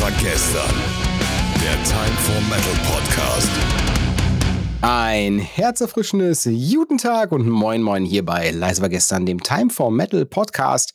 [0.00, 0.76] war gestern.
[1.60, 3.50] Der Time for Metal Podcast.
[4.80, 9.90] Ein herzerfrischendes Guten Tag und Moin Moin hier bei Leise war gestern, dem Time for
[9.90, 10.92] Metal Podcast.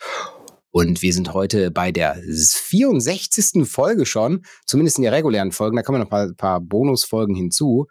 [0.72, 3.68] Und wir sind heute bei der 64.
[3.70, 5.76] Folge schon, zumindest in der regulären Folgen.
[5.76, 7.88] Da kommen noch ein paar, paar Bonusfolgen hinzu.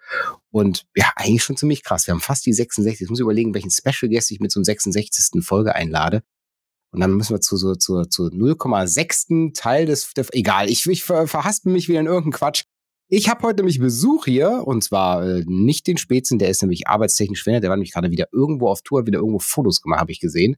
[0.51, 2.07] Und ja, eigentlich schon ziemlich krass.
[2.07, 3.03] Wir haben fast die 66.
[3.03, 5.45] Ich muss überlegen, welchen Special Guest ich mit so einer 66.
[5.45, 6.23] Folge einlade.
[6.93, 9.55] Und dann müssen wir zu so zu, zu 0,6.
[9.55, 12.65] Teil des, der, egal, ich, ich verhaspel mich wieder in irgendeinen Quatsch.
[13.09, 16.87] Ich habe heute nämlich Besuch hier und zwar äh, nicht den Spätzen, der ist nämlich
[16.89, 20.13] arbeitstechnisch verhindert, der war nämlich gerade wieder irgendwo auf Tour, wieder irgendwo Fotos gemacht, habe
[20.13, 20.57] ich gesehen.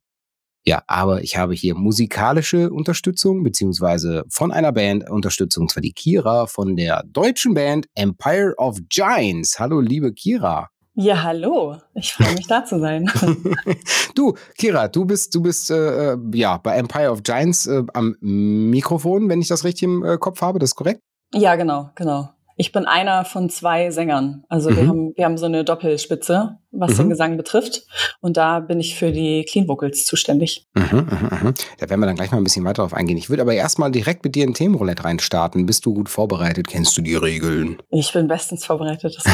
[0.67, 5.93] Ja, aber ich habe hier musikalische Unterstützung, beziehungsweise von einer Band Unterstützung, und zwar die
[5.93, 9.59] Kira von der deutschen Band Empire of Giants.
[9.59, 10.71] Hallo, liebe Kira.
[10.97, 11.77] Ja, hallo.
[11.95, 13.11] Ich freue mich da zu sein.
[14.15, 18.17] du, Kira, du bist, du bist äh, äh, ja bei Empire of Giants äh, am
[18.21, 21.01] Mikrofon, wenn ich das richtig im äh, Kopf habe, das ist korrekt?
[21.35, 22.29] Ja, genau, genau.
[22.57, 24.45] Ich bin einer von zwei Sängern.
[24.49, 24.77] Also mhm.
[24.77, 26.97] wir, haben, wir haben so eine Doppelspitze, was mhm.
[26.97, 27.87] den Gesang betrifft.
[28.21, 30.67] Und da bin ich für die Clean Vocals zuständig.
[30.75, 31.55] Mhm, mhm, mhm.
[31.79, 33.17] Da werden wir dann gleich mal ein bisschen weiter drauf eingehen.
[33.17, 35.67] Ich würde aber erstmal direkt mit dir ein Themenroulette reinstarten.
[35.67, 36.69] Bist du gut vorbereitet?
[36.69, 37.79] Kennst du die Regeln?
[37.91, 39.19] Ich bin bestens vorbereitet.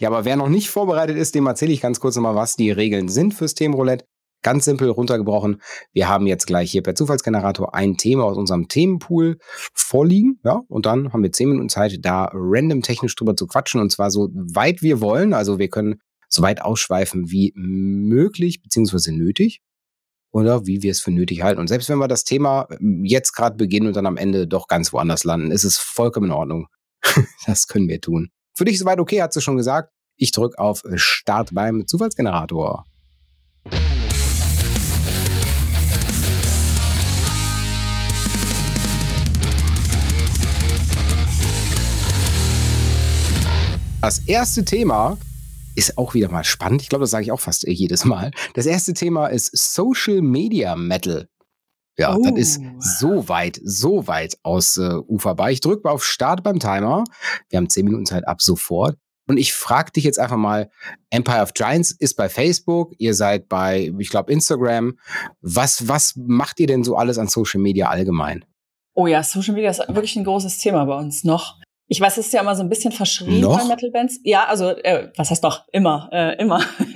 [0.00, 2.70] Ja, aber wer noch nicht vorbereitet ist, dem erzähle ich ganz kurz nochmal, was die
[2.70, 4.04] Regeln sind fürs Themenroulette.
[4.44, 5.62] Ganz simpel runtergebrochen.
[5.94, 9.38] Wir haben jetzt gleich hier per Zufallsgenerator ein Thema aus unserem Themenpool
[9.72, 10.38] vorliegen.
[10.44, 13.80] Ja, und dann haben wir zehn Minuten Zeit, da random technisch drüber zu quatschen.
[13.80, 15.32] Und zwar so weit wir wollen.
[15.32, 15.96] Also wir können
[16.28, 19.62] so weit ausschweifen wie möglich, beziehungsweise nötig.
[20.30, 21.60] Oder wie wir es für nötig halten.
[21.60, 22.68] Und selbst wenn wir das Thema
[23.02, 26.32] jetzt gerade beginnen und dann am Ende doch ganz woanders landen, ist es vollkommen in
[26.32, 26.66] Ordnung.
[27.46, 28.28] das können wir tun.
[28.54, 29.90] Für dich soweit okay, hat sie schon gesagt.
[30.16, 32.84] Ich drücke auf Start beim Zufallsgenerator.
[44.04, 45.16] Das erste Thema
[45.76, 46.82] ist auch wieder mal spannend.
[46.82, 48.32] Ich glaube, das sage ich auch fast jedes Mal.
[48.52, 51.26] Das erste Thema ist Social Media Metal.
[51.96, 52.22] Ja, oh.
[52.22, 55.52] das ist so weit, so weit aus äh, uferbar.
[55.52, 57.04] Ich drücke mal auf Start beim Timer.
[57.48, 58.98] Wir haben zehn Minuten Zeit ab sofort.
[59.26, 60.68] Und ich frage dich jetzt einfach mal,
[61.08, 64.98] Empire of Giants ist bei Facebook, ihr seid bei, ich glaube, Instagram.
[65.40, 68.44] Was, was macht ihr denn so alles an Social Media allgemein?
[68.92, 71.58] Oh ja, Social Media ist wirklich ein großes Thema bei uns noch.
[71.86, 73.58] Ich weiß, es ist ja immer so ein bisschen verschrien noch?
[73.58, 74.20] bei Metal-Bands.
[74.24, 75.66] Ja, also, äh, was heißt noch?
[75.72, 76.60] Immer, äh, immer.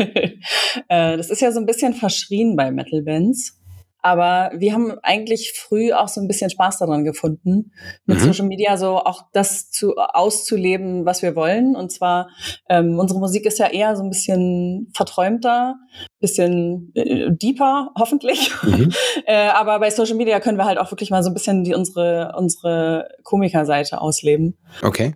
[0.88, 3.57] äh, das ist ja so ein bisschen verschrien bei Metal-Bands.
[4.00, 7.72] Aber wir haben eigentlich früh auch so ein bisschen Spaß daran gefunden,
[8.06, 8.22] mit mhm.
[8.22, 11.74] Social Media so auch das zu auszuleben, was wir wollen.
[11.74, 12.28] Und zwar,
[12.68, 15.76] ähm, unsere Musik ist ja eher so ein bisschen verträumter,
[16.20, 18.52] bisschen äh, deeper, hoffentlich.
[18.62, 18.92] Mhm.
[19.26, 21.74] äh, aber bei Social Media können wir halt auch wirklich mal so ein bisschen die
[21.74, 24.58] unsere, unsere Komikerseite ausleben.
[24.82, 25.14] Okay.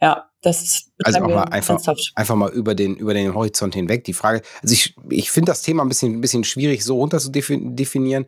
[0.00, 1.80] Ja, das also auch mal einfach,
[2.14, 4.04] einfach mal über den, über den Horizont hinweg.
[4.04, 7.18] Die Frage, also ich, ich finde das Thema ein bisschen, ein bisschen schwierig, so runter
[7.18, 8.26] zu definieren.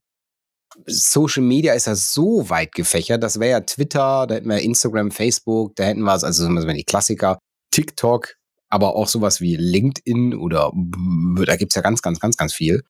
[0.86, 3.22] Social Media ist ja so weit gefächert.
[3.22, 6.84] Das wäre ja Twitter, da hätten wir Instagram, Facebook, da hätten wir es, also die
[6.84, 7.38] Klassiker,
[7.70, 8.34] TikTok,
[8.68, 10.72] aber auch sowas wie LinkedIn oder
[11.44, 12.82] da gibt's ja ganz, ganz, ganz, ganz viel.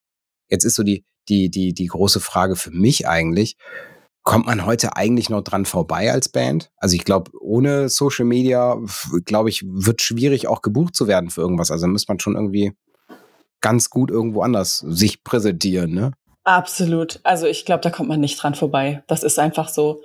[0.49, 3.57] Jetzt ist so die, die, die, die große Frage für mich eigentlich,
[4.27, 6.73] kommt man heute eigentlich noch dran vorbei als Band?
[6.79, 8.77] Also ich glaube, ohne Social Media,
[9.25, 11.71] glaube ich, wird schwierig auch gebucht zu werden für irgendwas.
[11.71, 12.73] Also muss man schon irgendwie
[13.61, 16.11] ganz gut irgendwo anders sich präsentieren, ne?
[16.43, 17.21] Absolut.
[17.23, 19.05] Also ich glaube, da kommt man nicht dran vorbei.
[19.07, 20.03] Das ist einfach so.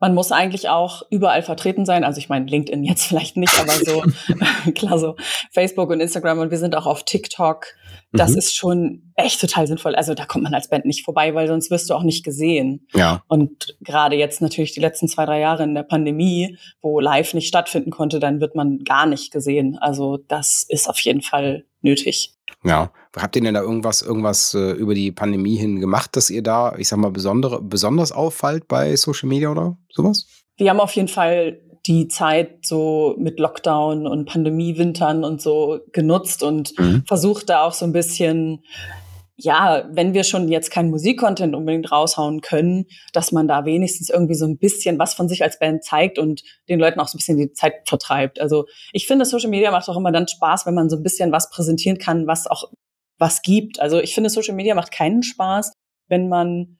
[0.00, 2.04] Man muss eigentlich auch überall vertreten sein.
[2.04, 4.02] Also ich meine, LinkedIn jetzt vielleicht nicht, aber so
[4.74, 5.16] klar so
[5.52, 7.66] Facebook und Instagram und wir sind auch auf TikTok.
[8.12, 8.38] Das mhm.
[8.38, 9.94] ist schon echt total sinnvoll.
[9.94, 12.88] Also da kommt man als Band nicht vorbei, weil sonst wirst du auch nicht gesehen.
[12.94, 13.22] Ja.
[13.28, 17.46] Und gerade jetzt natürlich die letzten zwei, drei Jahre in der Pandemie, wo live nicht
[17.46, 19.78] stattfinden konnte, dann wird man gar nicht gesehen.
[19.78, 22.34] Also das ist auf jeden Fall nötig.
[22.64, 22.90] Ja.
[23.16, 26.74] Habt ihr denn da irgendwas, irgendwas äh, über die Pandemie hin gemacht, dass ihr da,
[26.78, 30.26] ich sag mal, besondere, besonders auffallt bei Social Media oder sowas?
[30.56, 36.42] Wir haben auf jeden Fall die Zeit so mit Lockdown und Pandemiewintern und so genutzt
[36.42, 37.04] und mhm.
[37.06, 38.62] versucht da auch so ein bisschen
[39.42, 44.34] ja, wenn wir schon jetzt keinen Musikcontent unbedingt raushauen können, dass man da wenigstens irgendwie
[44.34, 47.20] so ein bisschen was von sich als Band zeigt und den Leuten auch so ein
[47.20, 48.40] bisschen die Zeit vertreibt.
[48.40, 51.32] Also ich finde, Social Media macht auch immer dann Spaß, wenn man so ein bisschen
[51.32, 52.70] was präsentieren kann, was auch
[53.20, 53.80] was gibt.
[53.80, 55.72] Also ich finde, Social Media macht keinen Spaß,
[56.08, 56.78] wenn man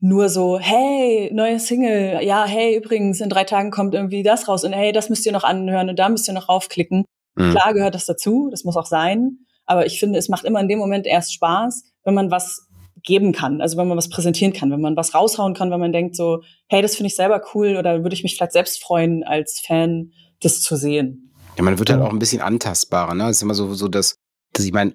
[0.00, 4.62] nur so, hey, neue Single, ja, hey, übrigens, in drei Tagen kommt irgendwie das raus
[4.62, 7.04] und hey, das müsst ihr noch anhören und da müsst ihr noch raufklicken.
[7.34, 7.50] Mhm.
[7.50, 10.68] Klar gehört das dazu, das muss auch sein, aber ich finde, es macht immer in
[10.68, 12.68] dem Moment erst Spaß, wenn man was
[13.02, 15.92] geben kann, also wenn man was präsentieren kann, wenn man was raushauen kann, wenn man
[15.92, 19.24] denkt so, hey, das finde ich selber cool oder würde ich mich vielleicht selbst freuen
[19.24, 20.12] als Fan,
[20.42, 21.32] das zu sehen.
[21.56, 23.24] Ja, man wird halt auch ein bisschen antastbarer, ne?
[23.24, 24.16] Das ist immer so, so dass,
[24.52, 24.94] dass ich meine,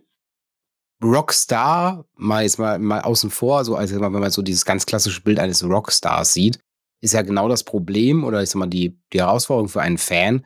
[1.03, 5.21] Rockstar, mal jetzt mal, mal außen vor, so als wenn man so dieses ganz klassische
[5.21, 6.59] Bild eines Rockstars sieht,
[7.01, 10.45] ist ja genau das Problem oder ich sag mal die, die Herausforderung für einen Fan,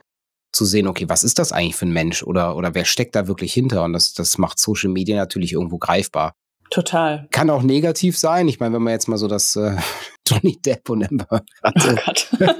[0.52, 3.28] zu sehen, okay, was ist das eigentlich für ein Mensch oder, oder wer steckt da
[3.28, 3.84] wirklich hinter?
[3.84, 6.32] Und das, das macht Social Media natürlich irgendwo greifbar.
[6.70, 7.28] Total.
[7.30, 8.48] Kann auch negativ sein.
[8.48, 9.76] Ich meine, wenn man jetzt mal so das äh,
[10.28, 11.94] Johnny Depp und Amber hatte.
[11.94, 12.30] Oh Gott.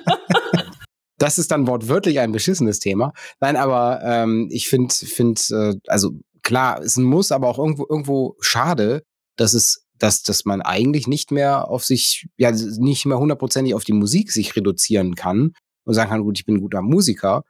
[1.18, 3.12] das ist dann wortwörtlich ein beschissenes Thema.
[3.40, 6.12] Nein, aber ähm, ich finde, find, äh, also
[6.48, 9.02] klar, es muss, aber auch irgendwo, irgendwo schade,
[9.36, 13.84] dass es, dass, dass man eigentlich nicht mehr auf sich, ja, nicht mehr hundertprozentig auf
[13.84, 15.52] die Musik sich reduzieren kann
[15.84, 17.42] und sagen kann, gut, ich bin ein guter Musiker.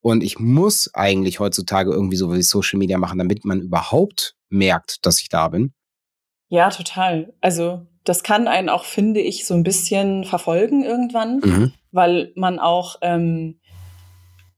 [0.00, 5.04] Und ich muss eigentlich heutzutage irgendwie so wie Social Media machen, damit man überhaupt merkt,
[5.04, 5.72] dass ich da bin.
[6.48, 7.34] Ja, total.
[7.40, 11.72] Also das kann einen auch, finde ich, so ein bisschen verfolgen irgendwann, mhm.
[11.90, 13.58] weil man auch ähm,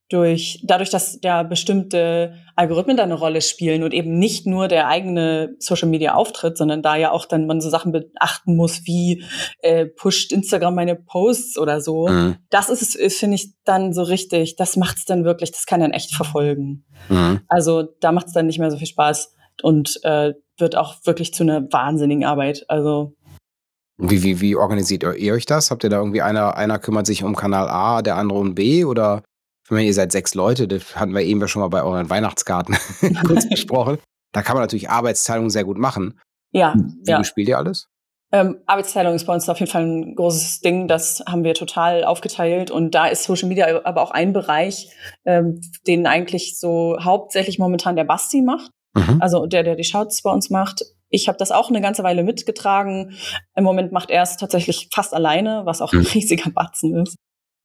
[0.08, 4.87] durch, dadurch, dass da bestimmte Algorithmen da eine Rolle spielen und eben nicht nur der
[4.87, 9.25] eigene Social Media Auftritt, sondern da ja auch dann man so Sachen beachten muss, wie
[9.61, 12.06] äh, pusht Instagram meine Posts oder so.
[12.06, 12.37] Mhm.
[12.50, 14.56] Das ist es, finde ich, dann so richtig.
[14.56, 16.85] Das macht es dann wirklich, das kann dann echt verfolgen.
[17.08, 17.41] Mhm.
[17.49, 21.35] Also da macht es dann nicht mehr so viel Spaß und äh, wird auch wirklich
[21.35, 22.64] zu einer wahnsinnigen Arbeit.
[22.69, 23.14] Also
[23.99, 25.70] wie, wie, wie organisiert ihr euch das?
[25.70, 28.85] Habt ihr da irgendwie einer, einer kümmert sich um Kanal A, der andere um B
[28.85, 29.23] oder
[29.66, 32.76] ich meine, ihr seid sechs Leute, das hatten wir eben schon mal bei euren Weihnachtskarten
[33.26, 33.98] kurz besprochen.
[34.32, 36.20] Da kann man natürlich Arbeitsteilung sehr gut machen.
[36.52, 36.74] Ja.
[36.76, 37.24] Wie ja.
[37.24, 37.88] spielt ihr alles?
[38.32, 40.86] Ähm, Arbeitsteilung ist bei uns auf jeden Fall ein großes Ding.
[40.86, 42.70] Das haben wir total aufgeteilt.
[42.70, 44.90] Und da ist Social Media aber auch ein Bereich,
[45.24, 48.70] ähm, den eigentlich so hauptsächlich momentan der Basti macht.
[48.94, 49.20] Mhm.
[49.20, 50.84] Also der, der die Shouts bei uns macht.
[51.08, 53.16] Ich habe das auch eine ganze Weile mitgetragen.
[53.56, 56.06] Im Moment macht er es tatsächlich fast alleine, was auch ein mhm.
[56.06, 57.16] riesiger Batzen ist.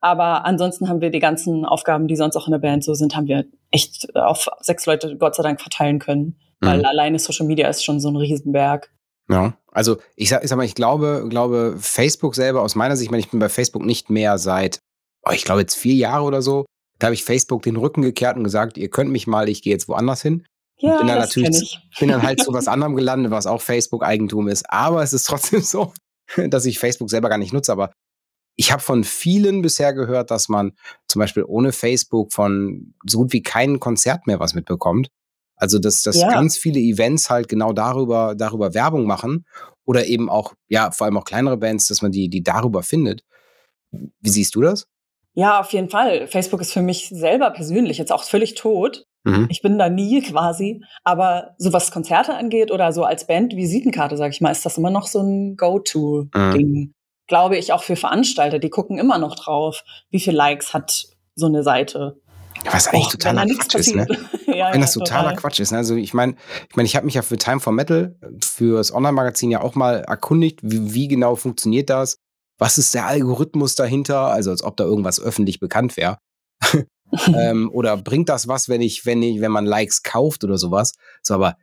[0.02, 3.16] Aber ansonsten haben wir die ganzen Aufgaben, die sonst auch in der Band so sind,
[3.16, 6.36] haben wir echt auf sechs Leute Gott sei Dank verteilen können.
[6.60, 6.86] Weil mhm.
[6.86, 8.92] alleine Social Media ist schon so ein Riesenberg.
[9.30, 13.08] Ja, also ich sag, ich sag mal, ich glaube, glaube, Facebook selber aus meiner Sicht,
[13.08, 14.80] ich meine, ich bin bei Facebook nicht mehr seit,
[15.24, 16.66] oh, ich glaube jetzt vier Jahre oder so.
[17.00, 19.74] Da habe ich Facebook den Rücken gekehrt und gesagt, ihr könnt mich mal, ich gehe
[19.74, 20.46] jetzt woanders hin.
[20.78, 22.00] Ja, bin dann das natürlich, ich.
[22.00, 24.70] bin dann halt zu was anderem gelandet, was auch Facebook-Eigentum ist.
[24.70, 25.94] Aber es ist trotzdem so,
[26.36, 27.72] dass ich Facebook selber gar nicht nutze.
[27.72, 27.92] Aber
[28.62, 30.74] ich habe von vielen bisher gehört, dass man
[31.08, 35.08] zum Beispiel ohne Facebook von so gut wie keinem Konzert mehr was mitbekommt.
[35.56, 36.30] Also dass, dass ja.
[36.30, 39.48] ganz viele Events halt genau darüber, darüber Werbung machen
[39.84, 43.24] oder eben auch, ja, vor allem auch kleinere Bands, dass man die, die darüber findet.
[43.90, 44.86] Wie siehst du das?
[45.34, 46.28] Ja, auf jeden Fall.
[46.28, 49.08] Facebook ist für mich selber persönlich jetzt auch völlig tot.
[49.24, 49.48] Mhm.
[49.50, 50.84] Ich bin da nie quasi.
[51.04, 54.78] Aber so was Konzerte angeht oder so als Band Visitenkarte, sag ich mal, ist das
[54.78, 56.74] immer noch so ein Go-To-Ding.
[56.74, 56.94] Mhm
[57.32, 61.46] glaube ich, auch für Veranstalter, die gucken immer noch drauf, wie viele Likes hat so
[61.46, 62.20] eine Seite.
[62.66, 64.06] Ja, was eigentlich totaler Quatsch ist, ne?
[64.48, 65.36] ja, wenn das totaler total.
[65.38, 65.72] Quatsch ist.
[65.72, 65.78] Ne?
[65.78, 66.36] Also ich meine,
[66.70, 69.76] ich meine, ich habe mich ja für Time for Metal, für das Online-Magazin ja auch
[69.76, 72.18] mal erkundigt, wie, wie, genau funktioniert das?
[72.58, 74.26] Was ist der Algorithmus dahinter?
[74.26, 76.18] Also als ob da irgendwas öffentlich bekannt wäre.
[77.34, 80.96] ähm, oder bringt das was, wenn ich, wenn ich, wenn man Likes kauft oder sowas?
[81.22, 81.56] So, aber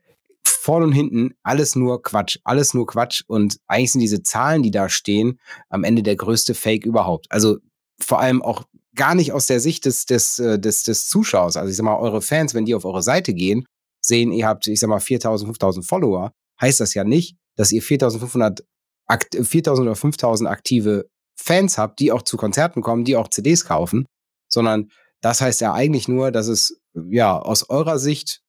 [0.50, 3.22] vorne und hinten alles nur Quatsch, alles nur Quatsch.
[3.26, 7.26] Und eigentlich sind diese Zahlen, die da stehen, am Ende der größte Fake überhaupt.
[7.30, 7.58] Also
[8.00, 11.56] vor allem auch gar nicht aus der Sicht des, des, äh, des, des Zuschauers.
[11.56, 13.64] Also ich sag mal, eure Fans, wenn die auf eure Seite gehen,
[14.00, 17.82] sehen, ihr habt, ich sag mal, 4000, 5000 Follower, heißt das ja nicht, dass ihr
[17.82, 18.64] 4500,
[19.08, 24.06] 4000 oder 5000 aktive Fans habt, die auch zu Konzerten kommen, die auch CDs kaufen,
[24.48, 28.42] sondern das heißt ja eigentlich nur, dass es ja aus eurer Sicht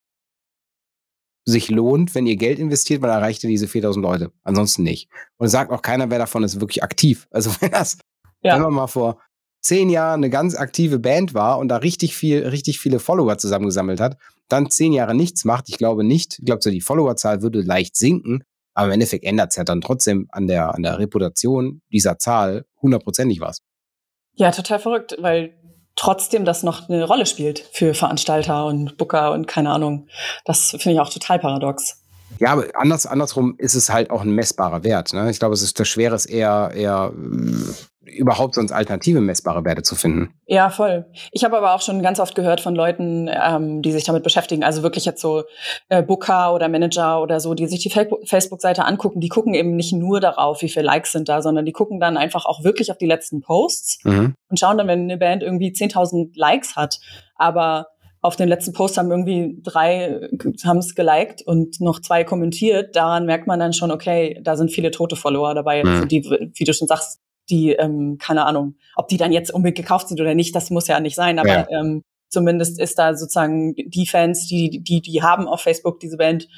[1.44, 4.32] sich lohnt, wenn ihr Geld investiert, weil erreicht ihr diese 4000 Leute.
[4.42, 5.08] Ansonsten nicht.
[5.38, 7.26] Und es sagt auch keiner, wer davon ist wirklich aktiv.
[7.32, 7.98] Also wenn das,
[8.42, 8.54] ja.
[8.54, 9.20] wenn man mal vor
[9.62, 14.00] zehn Jahren eine ganz aktive Band war und da richtig viel, richtig viele Follower zusammengesammelt
[14.00, 14.16] hat,
[14.48, 16.38] dann zehn Jahre nichts macht, ich glaube nicht.
[16.38, 18.42] Ich glaube, so die Followerzahl würde leicht sinken,
[18.74, 22.64] aber im Endeffekt ändert es ja dann trotzdem an der, an der Reputation dieser Zahl
[22.82, 23.60] hundertprozentig was.
[24.34, 25.59] Ja, total verrückt, weil
[26.00, 30.08] trotzdem das noch eine Rolle spielt für Veranstalter und Booker und keine Ahnung.
[30.46, 31.98] Das finde ich auch total paradox.
[32.38, 35.12] Ja, aber anders, andersrum ist es halt auch ein messbarer Wert.
[35.12, 35.30] Ne?
[35.30, 37.12] Ich glaube, es ist das Schwere ist eher, eher
[38.16, 40.34] überhaupt sonst alternative messbare Werte zu finden.
[40.46, 41.06] Ja, voll.
[41.32, 44.64] Ich habe aber auch schon ganz oft gehört von Leuten, ähm, die sich damit beschäftigen,
[44.64, 45.44] also wirklich jetzt so
[45.88, 49.92] äh, Booker oder Manager oder so, die sich die Facebook-Seite angucken, die gucken eben nicht
[49.92, 52.98] nur darauf, wie viele Likes sind da, sondern die gucken dann einfach auch wirklich auf
[52.98, 54.34] die letzten Posts mhm.
[54.48, 56.98] und schauen dann, wenn eine Band irgendwie 10.000 Likes hat,
[57.36, 57.86] aber
[58.22, 60.28] auf den letzten Post haben irgendwie drei
[60.64, 62.94] haben es geliked und noch zwei kommentiert.
[62.94, 66.08] Daran merkt man dann schon, okay, da sind viele tote Follower dabei, mhm.
[66.08, 66.22] die,
[66.54, 70.20] wie du schon sagst, die, ähm, keine Ahnung, ob die dann jetzt unbedingt gekauft sind
[70.20, 71.66] oder nicht, das muss ja nicht sein, aber ja.
[71.70, 76.48] ähm, zumindest ist da sozusagen die Fans, die, die, die haben auf Facebook diese Band,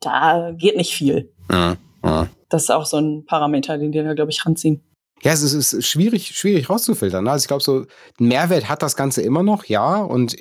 [0.00, 1.32] da geht nicht viel.
[1.50, 1.76] Mhm.
[2.02, 2.28] Mhm.
[2.48, 4.82] Das ist auch so ein Parameter, den die da, glaube ich, ranziehen.
[5.22, 7.24] Ja, es ist schwierig, schwierig rauszufiltern.
[7.24, 7.32] Ne?
[7.32, 7.84] Also ich glaube, so
[8.18, 10.00] einen Mehrwert hat das Ganze immer noch, ja.
[10.00, 10.36] Und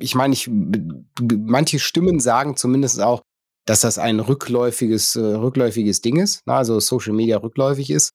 [0.00, 3.22] ich meine, ich, manche Stimmen sagen zumindest auch,
[3.64, 6.54] dass das ein rückläufiges, äh, rückläufiges Ding ist, ne?
[6.54, 8.10] also Social Media rückläufig ist.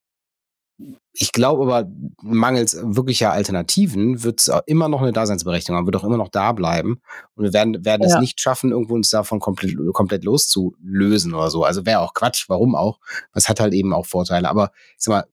[1.12, 1.90] Ich glaube aber,
[2.22, 6.52] mangels wirklicher Alternativen wird es immer noch eine Daseinsberechtigung haben, wird auch immer noch da
[6.52, 7.00] bleiben.
[7.34, 8.14] Und wir werden, werden ja.
[8.14, 11.64] es nicht schaffen, irgendwo uns davon komplett, komplett loszulösen oder so.
[11.64, 12.98] Also wäre auch Quatsch, warum auch?
[13.34, 14.48] Das hat halt eben auch Vorteile.
[14.48, 15.24] Aber ich sag mal,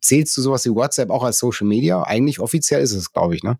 [0.00, 2.02] zählst du sowas wie WhatsApp auch als Social Media?
[2.02, 3.58] Eigentlich offiziell ist es, glaube ich, ne?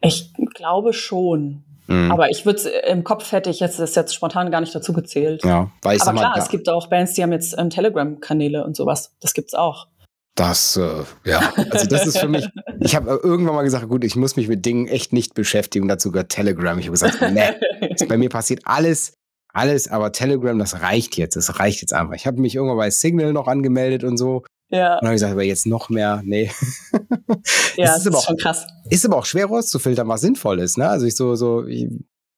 [0.00, 1.64] Ich glaube schon.
[1.86, 2.12] Mhm.
[2.12, 5.44] Aber ich würde im Kopf hätte ich jetzt das jetzt spontan gar nicht dazu gezählt.
[5.44, 8.64] Ja, weil ich Aber klar, mal, es gibt auch Bands, die haben jetzt ähm, Telegram-Kanäle
[8.64, 9.14] und sowas.
[9.20, 9.88] Das gibt's auch.
[10.34, 12.48] Das, äh, ja, also das ist für mich,
[12.80, 15.88] ich habe irgendwann mal gesagt, gut, ich muss mich mit Dingen echt nicht beschäftigen.
[15.88, 16.78] Dazu gehört Telegram.
[16.78, 19.12] Ich habe gesagt, nee, bei mir passiert alles,
[19.52, 21.36] alles, aber Telegram, das reicht jetzt.
[21.36, 22.14] Das reicht jetzt einfach.
[22.14, 24.42] Ich habe mich irgendwann bei Signal noch angemeldet und so.
[24.70, 24.94] Ja.
[24.94, 26.50] Und dann habe ich gesagt, aber jetzt noch mehr, nee.
[27.76, 28.66] ja, das ist, aber auch, schon krass.
[28.88, 30.88] Ist aber auch schwer rauszufiltern, was sinnvoll ist, ne?
[30.88, 31.88] Also ich so, so, ich,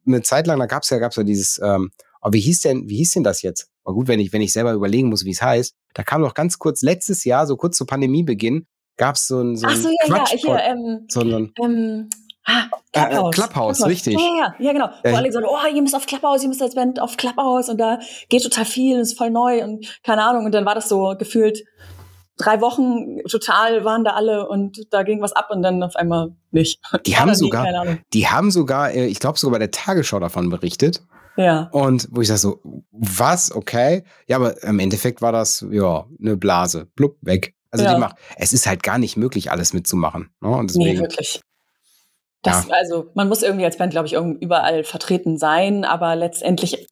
[0.04, 2.96] eine Zeit lang, da gab's ja, gab's ja dieses, ähm, aber wie hieß denn, wie
[2.96, 3.68] hieß denn das jetzt?
[3.84, 5.74] War gut, wenn ich, wenn ich selber überlegen muss, wie es heißt.
[5.94, 9.66] Da kam noch ganz kurz, letztes Jahr, so kurz zu Pandemiebeginn, gab's so ein, so
[9.66, 12.08] ein Ach so, ja, ja, hier, ähm, sondern, ähm,
[12.46, 12.92] Ah, Clubhouse.
[12.92, 14.14] Äh, Clubhouse, Clubhouse, richtig.
[14.14, 14.90] Ja, ja, ja, genau.
[15.02, 17.70] Wo äh, alle sagen, oh, ihr müsst auf Clubhouse, ihr müsst als Band auf Clubhouse
[17.70, 17.98] und da
[18.28, 20.44] geht total viel, ist voll neu und keine Ahnung.
[20.44, 21.64] Und dann war das so gefühlt
[22.36, 26.34] drei Wochen total waren da alle und da ging was ab und dann auf einmal
[26.50, 26.80] nicht.
[27.06, 31.02] Die haben sogar, die haben sogar, äh, ich glaube sogar bei der Tagesschau davon berichtet.
[31.36, 31.68] Ja.
[31.72, 32.60] Und wo ich sage so,
[32.90, 34.04] was, okay.
[34.26, 36.86] Ja, aber im Endeffekt war das, ja, eine Blase.
[36.94, 37.54] Blub, weg.
[37.70, 37.94] Also ja.
[37.94, 40.30] die macht, es ist halt gar nicht möglich, alles mitzumachen.
[40.40, 40.48] Ne?
[40.48, 41.40] Und deswegen, nee, wirklich.
[42.42, 42.74] Das, ja.
[42.74, 46.86] Also man muss irgendwie als Band, glaube ich, überall vertreten sein, aber letztendlich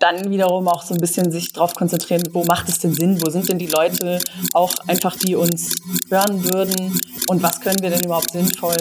[0.00, 3.30] dann wiederum auch so ein bisschen sich darauf konzentrieren, wo macht es denn Sinn, wo
[3.30, 4.18] sind denn die Leute
[4.54, 5.76] auch einfach, die uns
[6.08, 6.98] hören würden
[7.28, 8.76] und was können wir denn überhaupt sinnvoll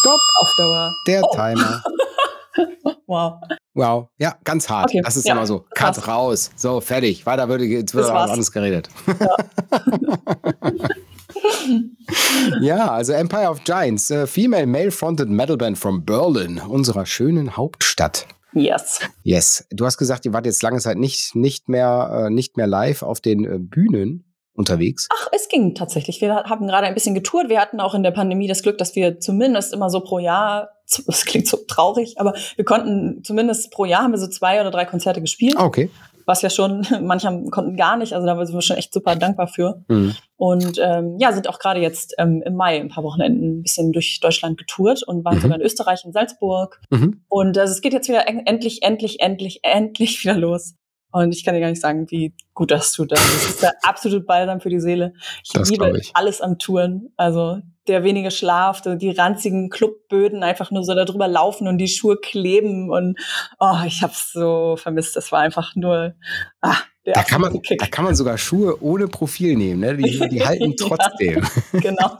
[0.00, 0.94] Stopp auf Dauer.
[1.06, 1.34] Der oh.
[1.34, 1.82] Timer.
[3.06, 3.40] wow.
[3.74, 4.90] Wow, ja, ganz hart.
[4.90, 5.00] Okay.
[5.04, 5.34] Das ist ja.
[5.34, 5.60] immer so.
[5.74, 6.08] Cut Krass.
[6.08, 6.50] raus.
[6.56, 7.24] So, fertig.
[7.26, 8.88] Weiter würde, jetzt wird alles geredet.
[9.06, 9.36] Ja.
[12.60, 12.90] ja.
[12.90, 18.26] also Empire of Giants, uh, Female Male-Fronted Metal Band from Berlin, unserer schönen Hauptstadt.
[18.52, 19.00] Yes.
[19.22, 19.66] Yes.
[19.70, 23.02] Du hast gesagt, ihr wart jetzt lange Zeit nicht, nicht, mehr, äh, nicht mehr live
[23.02, 24.29] auf den äh, Bühnen
[24.60, 25.08] unterwegs?
[25.12, 26.20] Ach, es ging tatsächlich.
[26.20, 27.48] Wir haben gerade ein bisschen getourt.
[27.48, 30.70] Wir hatten auch in der Pandemie das Glück, dass wir zumindest immer so pro Jahr,
[31.06, 34.70] das klingt so traurig, aber wir konnten zumindest pro Jahr haben wir so zwei oder
[34.70, 35.56] drei Konzerte gespielt.
[35.56, 35.90] Ah, okay
[36.30, 39.48] was ja schon, manche konnten gar nicht, also da sind wir schon echt super dankbar
[39.48, 39.82] für.
[39.88, 40.14] Mhm.
[40.36, 43.92] Und ähm, ja, sind auch gerade jetzt ähm, im Mai ein paar Wochenenden ein bisschen
[43.92, 45.42] durch Deutschland getourt und waren mhm.
[45.42, 46.80] sogar in Österreich, in Salzburg.
[46.90, 47.24] Mhm.
[47.28, 50.74] Und also es geht jetzt wieder endlich, endlich, endlich, endlich wieder los.
[51.12, 53.12] Und ich kann dir gar nicht sagen, wie gut das tut.
[53.12, 55.12] Also das ist der absolut balsam für die Seele.
[55.42, 56.10] Ich das liebe ich.
[56.14, 57.12] alles am Touren.
[57.16, 62.16] Also der wenige Schlaf, die ranzigen Clubböden einfach nur so darüber laufen und die Schuhe
[62.16, 63.18] kleben und
[63.58, 65.16] oh, ich hab's so vermisst.
[65.16, 66.14] Das war einfach nur
[66.60, 69.96] ah, da kann, man, da kann man sogar Schuhe ohne Profil nehmen, ne?
[69.96, 71.42] die, die halten trotzdem.
[71.72, 72.18] genau.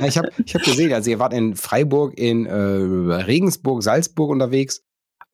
[0.04, 4.82] ich habe ich hab gesehen, also ihr wart in Freiburg, in äh, Regensburg, Salzburg unterwegs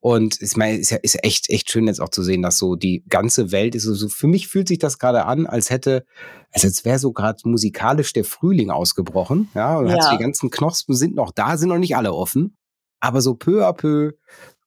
[0.05, 2.77] und ich meine, ist ja ist echt, echt schön jetzt auch zu sehen, dass so
[2.77, 3.85] die ganze Welt ist.
[3.85, 6.05] So, für mich fühlt sich das gerade an, als hätte,
[6.53, 9.49] als jetzt wäre so gerade musikalisch der Frühling ausgebrochen.
[9.55, 10.13] Ja, und ja.
[10.13, 12.55] die ganzen Knospen sind noch da, sind noch nicht alle offen.
[13.01, 14.13] Aber so peu à peu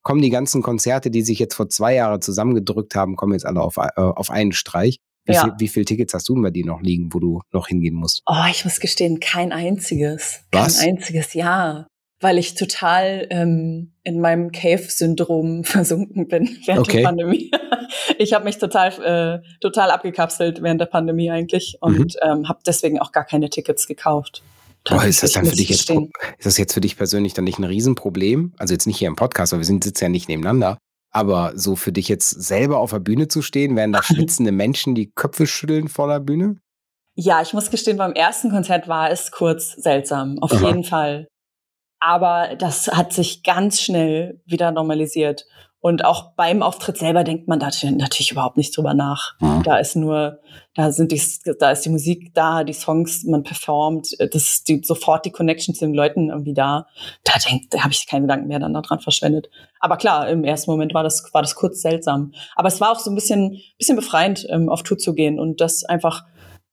[0.01, 3.61] kommen die ganzen Konzerte, die sich jetzt vor zwei Jahren zusammengedrückt haben, kommen jetzt alle
[3.61, 4.97] auf, äh, auf einen Streich.
[5.25, 5.43] Wie, ja.
[5.43, 7.93] viel, wie viele Tickets hast du denn bei dir noch liegen, wo du noch hingehen
[7.93, 8.23] musst?
[8.25, 10.39] Oh, ich muss gestehen, kein einziges.
[10.51, 10.79] Was?
[10.79, 11.85] Kein einziges, ja
[12.19, 16.97] weil ich total ähm, in meinem Cave-Syndrom versunken bin während okay.
[16.97, 17.51] der Pandemie.
[18.17, 22.19] ich habe mich total äh, total abgekapselt während der Pandemie eigentlich und mhm.
[22.21, 24.43] ähm, habe deswegen auch gar keine Tickets gekauft.
[24.89, 27.59] Boah, ist das dann für dich jetzt, ist das jetzt für dich persönlich dann nicht
[27.59, 28.53] ein Riesenproblem?
[28.57, 30.77] Also jetzt nicht hier im Podcast, weil wir sind, sitzen ja nicht nebeneinander.
[31.11, 34.95] Aber so für dich jetzt selber auf der Bühne zu stehen, werden da schwitzende Menschen
[34.95, 36.57] die Köpfe schütteln vor der Bühne?
[37.15, 40.67] Ja, ich muss gestehen, beim ersten Konzert war es kurz seltsam, auf Aha.
[40.67, 41.27] jeden Fall.
[41.99, 45.45] Aber das hat sich ganz schnell wieder normalisiert.
[45.79, 49.39] Und auch beim Auftritt selber denkt man da natürlich überhaupt nicht drüber nach.
[49.39, 49.61] Mhm.
[49.63, 50.39] Da ist nur,
[50.73, 51.21] da sind die,
[51.59, 55.75] da ist die Musik da, die Songs, man performt, das ist die, sofort die Connection
[55.75, 56.87] zu den Leuten irgendwie da.
[57.23, 59.49] Da denkt, da habe ich keinen Gedanken mehr dann daran verschwendet.
[59.79, 62.33] Aber klar, im ersten Moment war das, war das kurz seltsam.
[62.55, 65.61] Aber es war auch so ein bisschen, bisschen befreiend, ähm, auf Tour zu gehen und
[65.61, 66.25] das einfach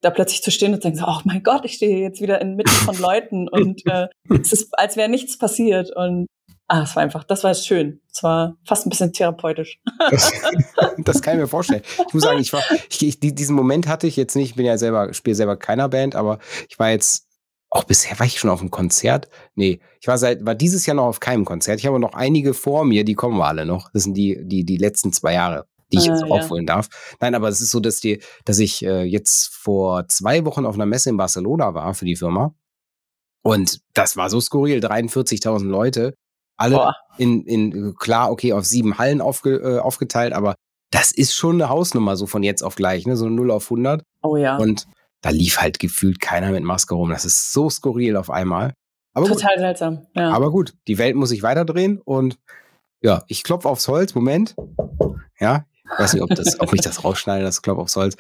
[0.05, 2.71] da plötzlich zu stehen und zu denken, oh mein Gott, ich stehe jetzt wieder inmitten
[2.71, 4.09] von Leuten und äh,
[4.41, 5.91] es ist, als wäre nichts passiert.
[5.95, 6.27] Und
[6.67, 8.01] Ah, es war einfach, das war schön.
[8.11, 9.81] Es war fast ein bisschen therapeutisch.
[10.11, 10.33] Das,
[10.99, 11.83] das kann ich mir vorstellen.
[12.07, 14.51] Ich muss sagen, ich war, ich, ich, diesen Moment hatte ich jetzt nicht.
[14.51, 17.27] Ich bin ja selber, spiele selber keiner Band, aber ich war jetzt,
[17.69, 19.29] auch bisher war ich schon auf einem Konzert.
[19.55, 21.81] Nee, ich war seit, war dieses Jahr noch auf keinem Konzert.
[21.81, 23.91] Ich habe noch einige vor mir, die kommen alle noch.
[23.93, 26.77] Das sind die, die, die letzten zwei Jahre die ich jetzt ah, aufholen ja.
[26.77, 26.89] darf.
[27.21, 30.75] Nein, aber es ist so, dass die, dass ich äh, jetzt vor zwei Wochen auf
[30.75, 32.55] einer Messe in Barcelona war für die Firma.
[33.43, 36.15] Und das war so skurril, 43.000 Leute
[36.57, 36.97] alle Boah.
[37.19, 40.55] in, in, klar, okay, auf sieben Hallen aufge, äh, aufgeteilt, aber
[40.91, 43.17] das ist schon eine Hausnummer, so von jetzt auf gleich, ne?
[43.17, 44.03] So 0 auf 100.
[44.23, 44.57] Oh ja.
[44.57, 44.87] Und
[45.23, 47.11] da lief halt gefühlt keiner mit Maske rum.
[47.11, 48.75] Das ist so skurril auf einmal.
[49.13, 49.61] Aber Total gut.
[49.61, 50.31] seltsam, ja.
[50.31, 52.39] Aber gut, die Welt muss sich weiterdrehen und
[53.01, 54.15] ja, ich klopfe aufs Holz.
[54.15, 54.55] Moment.
[55.39, 58.17] Ja, ich weiß nicht, ob, das, ob ich das rausschneide, das Klopf aufs Holz.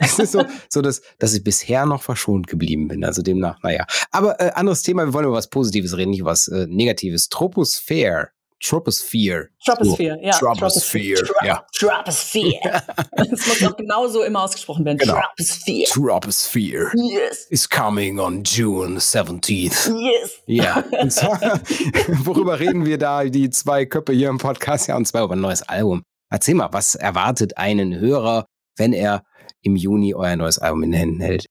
[0.00, 3.04] es ist so, so dass, dass ich bisher noch verschont geblieben bin.
[3.04, 3.84] Also demnach, naja.
[4.10, 7.28] Aber äh, anderes Thema, wir wollen über was Positives reden, nicht über was äh, Negatives.
[7.28, 8.30] Troposphäre.
[8.62, 9.48] Troposphere.
[9.64, 10.22] Troposphere, so.
[10.22, 10.32] ja.
[10.32, 11.64] Troposphere, ja.
[11.72, 12.82] Troposphere.
[13.16, 14.98] Es muss auch genauso immer ausgesprochen werden.
[14.98, 15.14] Genau.
[15.14, 15.84] Troposphere.
[15.90, 16.90] Troposphere.
[16.94, 17.46] Yes.
[17.48, 19.90] Is coming on June 17th.
[19.98, 20.42] Yes.
[20.46, 20.84] Ja.
[21.00, 21.40] Und zwar,
[22.24, 24.88] worüber reden wir da, die zwei Köpfe hier im Podcast?
[24.88, 26.02] Ja, und zwar über ein neues Album.
[26.30, 28.46] Erzähl mal, was erwartet einen Hörer
[28.80, 29.22] wenn er
[29.62, 31.46] im Juni euer neues Album in den Händen hält?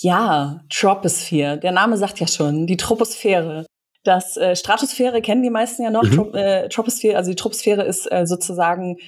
[0.00, 1.58] Ja, Troposphere.
[1.58, 3.66] Der Name sagt ja schon, die Troposphäre.
[4.04, 6.04] Das äh, Stratosphäre kennen die meisten ja noch.
[6.04, 6.14] Mhm.
[6.14, 8.98] Trop, äh, Troposphäre, also die Troposphäre ist äh, sozusagen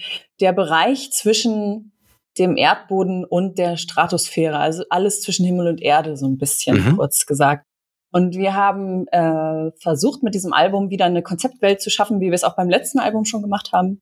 [0.41, 1.93] der Bereich zwischen
[2.39, 6.97] dem Erdboden und der Stratosphäre, also alles zwischen Himmel und Erde, so ein bisschen mhm.
[6.97, 7.65] kurz gesagt.
[8.11, 12.35] Und wir haben äh, versucht, mit diesem Album wieder eine Konzeptwelt zu schaffen, wie wir
[12.35, 14.01] es auch beim letzten Album schon gemacht haben.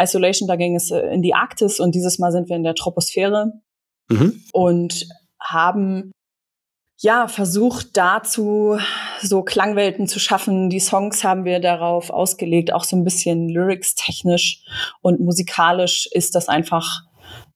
[0.00, 2.74] Isolation, da ging es äh, in die Arktis und dieses Mal sind wir in der
[2.74, 3.52] Troposphäre
[4.08, 4.42] mhm.
[4.52, 5.06] und
[5.40, 6.12] haben
[7.00, 8.78] ja versucht dazu
[9.22, 10.68] so Klangwelten zu schaffen.
[10.68, 14.64] Die Songs haben wir darauf ausgelegt, auch so ein bisschen lyrics technisch
[15.00, 17.02] und musikalisch ist das einfach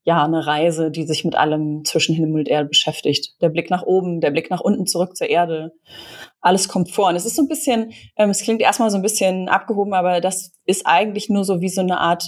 [0.05, 3.41] ja eine Reise, die sich mit allem zwischen Himmel und Erde beschäftigt.
[3.41, 5.73] Der Blick nach oben, der Blick nach unten zurück zur Erde.
[6.41, 7.09] Alles kommt vor.
[7.09, 10.21] Und es ist so ein bisschen, ähm, es klingt erstmal so ein bisschen abgehoben, aber
[10.21, 12.25] das ist eigentlich nur so wie so eine Art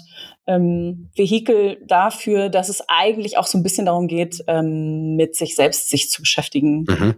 [0.46, 5.56] ähm, Vehikel dafür, dass es eigentlich auch so ein bisschen darum geht, ähm, mit sich
[5.56, 6.84] selbst sich zu beschäftigen.
[6.88, 7.14] Mhm.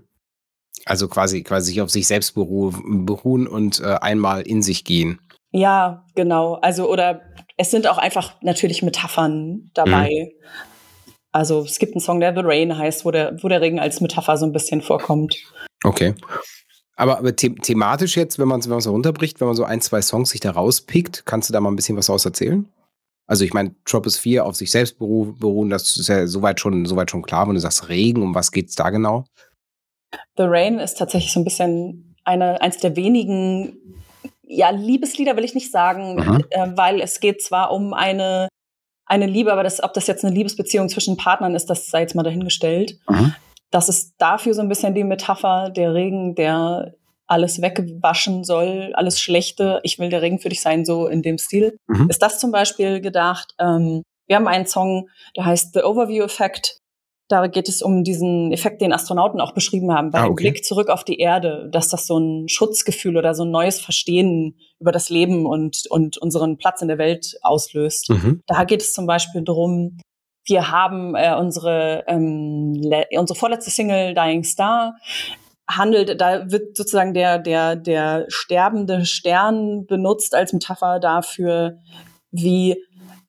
[0.87, 5.19] Also quasi, quasi sich auf sich selbst beruhen und äh, einmal in sich gehen.
[5.51, 6.55] Ja, genau.
[6.55, 7.23] Also, oder
[7.57, 10.33] es sind auch einfach natürlich Metaphern dabei.
[10.33, 10.49] Mhm.
[11.33, 14.01] Also es gibt einen Song, der The Rain heißt, wo der, wo der Regen als
[14.01, 15.37] Metapher so ein bisschen vorkommt.
[15.85, 16.15] Okay.
[16.97, 19.83] Aber, aber the thematisch jetzt, wenn man es wenn so runterbricht, wenn man so ein,
[19.83, 22.67] zwei Songs sich da rauspickt, kannst du da mal ein bisschen was aus erzählen?
[23.27, 27.23] Also ich meine, Troposphere auf sich selbst beruhen, das ist ja soweit schon, soweit schon
[27.23, 29.25] klar, wenn du sagst Regen, um was geht's da genau?
[30.37, 33.77] The Rain ist tatsächlich so ein bisschen eine, eins der wenigen
[34.47, 38.49] ja, Liebeslieder will ich nicht sagen, äh, weil es geht zwar um eine,
[39.05, 42.15] eine Liebe, aber das, ob das jetzt eine Liebesbeziehung zwischen Partnern ist, das sei jetzt
[42.15, 42.99] mal dahingestellt.
[43.09, 43.35] Mhm.
[43.71, 46.95] Das ist dafür so ein bisschen die Metapher, der Regen, der
[47.27, 49.81] alles wegwaschen soll, alles Schlechte.
[49.83, 51.77] Ich will der Regen für dich sein, so in dem Stil.
[51.89, 52.09] Mhm.
[52.09, 53.55] Ist das zum Beispiel gedacht?
[53.59, 56.79] Ähm, wir haben einen Song, der heißt The Overview Effect.
[57.29, 60.45] Da geht es um diesen Effekt, den Astronauten auch beschrieben haben, bei ah, okay.
[60.45, 63.81] dem Blick zurück auf die Erde, dass das so ein Schutzgefühl oder so ein neues
[63.81, 68.11] Verstehen über das Leben und, und unseren Platz in der Welt auslöst.
[68.11, 68.43] Mhm.
[68.47, 69.99] Da geht es zum Beispiel darum,
[70.45, 72.81] wir haben äh, unsere, ähm,
[73.19, 74.95] unsere vorletzte Single Dying Star
[75.69, 81.79] handelt, da wird sozusagen der, der, der sterbende Stern benutzt als Metapher dafür,
[82.31, 82.77] wie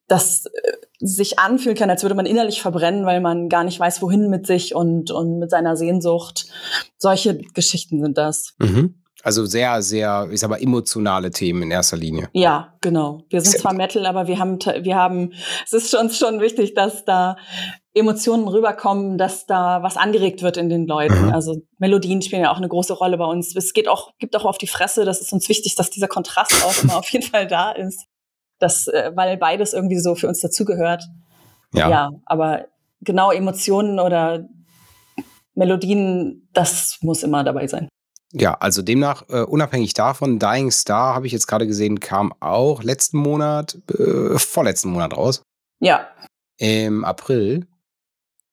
[0.08, 4.02] das äh, sich anfühlen kann, als würde man innerlich verbrennen, weil man gar nicht weiß,
[4.02, 6.48] wohin mit sich und, und mit seiner Sehnsucht.
[6.98, 8.54] Solche Geschichten sind das.
[8.58, 8.96] Mhm.
[9.24, 12.30] Also sehr, sehr, ich sag mal, emotionale Themen in erster Linie.
[12.34, 13.24] Ja, genau.
[13.30, 15.34] Wir sind zwar Metal, aber wir haben, wir haben,
[15.65, 17.36] es ist uns schon wichtig, dass da
[17.93, 21.26] Emotionen rüberkommen, dass da was angeregt wird in den Leuten.
[21.26, 21.34] Mhm.
[21.34, 23.56] Also Melodien spielen ja auch eine große Rolle bei uns.
[23.56, 25.04] Es geht auch, gibt auch auf die Fresse.
[25.04, 28.06] Das ist uns wichtig, dass dieser Kontrast auch immer auf jeden Fall da ist.
[28.60, 31.04] Das, äh, weil beides irgendwie so für uns dazugehört.
[31.74, 31.89] Ja.
[31.89, 32.65] ja, aber
[33.02, 34.48] genau Emotionen oder
[35.54, 37.89] Melodien, das muss immer dabei sein.
[38.34, 42.84] Ja, also demnach, äh, unabhängig davon, Dying Star, habe ich jetzt gerade gesehen, kam auch
[42.84, 45.41] letzten Monat, äh, vorletzten Monat raus.
[45.80, 46.08] Ja.
[46.58, 47.67] Im April.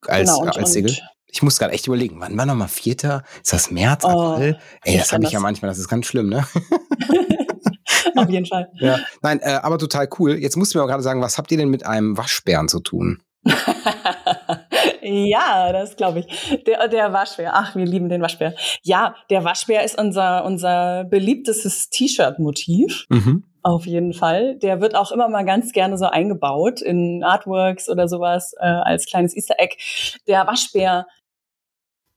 [0.07, 0.97] Als, genau, und, als Single.
[1.27, 3.25] Ich muss gerade echt überlegen, wann war nochmal Vierter?
[3.43, 4.59] Ist das März, Oh, April?
[4.85, 6.47] Ey, das habe ich ja manchmal, das ist ganz schlimm, ne?
[8.16, 8.70] auf jeden Fall.
[8.75, 8.99] Ja.
[9.23, 10.35] Nein, äh, aber total cool.
[10.35, 12.81] Jetzt musst du mir auch gerade sagen, was habt ihr denn mit einem Waschbären zu
[12.81, 13.23] tun?
[15.03, 16.62] ja, das glaube ich.
[16.66, 17.53] Der, der Waschbär.
[17.55, 18.55] Ach, wir lieben den Waschbär.
[18.83, 23.07] Ja, der Waschbär ist unser, unser beliebtestes T-Shirt-Motiv.
[23.11, 23.44] Mhm.
[23.62, 24.57] Auf jeden Fall.
[24.59, 29.07] Der wird auch immer mal ganz gerne so eingebaut in Artworks oder sowas äh, als
[29.07, 29.77] kleines Easter Egg.
[30.27, 31.07] Der Waschbär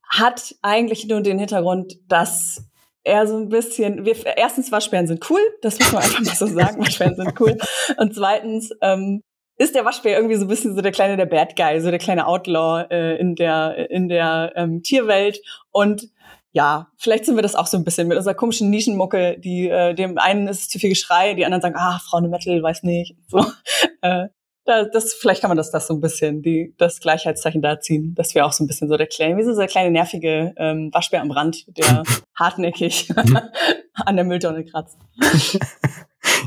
[0.09, 2.66] hat eigentlich nur den Hintergrund, dass
[3.07, 6.47] er so ein bisschen, wir, erstens Waschbären sind cool, das muss man einfach mal so
[6.47, 7.57] sagen, Waschbären sind cool.
[7.97, 9.23] Und zweitens ähm,
[9.57, 11.99] ist der Waschbär irgendwie so ein bisschen so der kleine, der Bad Guy, so der
[11.99, 15.39] kleine Outlaw äh, in der, in der ähm, Tierwelt.
[15.71, 16.09] Und
[16.51, 19.93] ja, vielleicht sind wir das auch so ein bisschen mit unserer komischen Nischenmucke, die äh,
[19.93, 23.15] dem einen ist zu viel Geschrei, die anderen sagen, ah, Frauen Metal, weiß nicht.
[23.27, 23.45] So,
[24.01, 24.27] äh,
[24.67, 28.13] da, das, vielleicht kann man das, das so ein bisschen, die, das Gleichheitszeichen da ziehen,
[28.15, 30.89] dass wir auch so ein bisschen so der kleine, wie so der kleine nervige ähm,
[30.93, 32.03] Waschbär am Rand, der
[32.35, 33.09] hartnäckig
[33.93, 34.97] an der Mülltonne kratzt.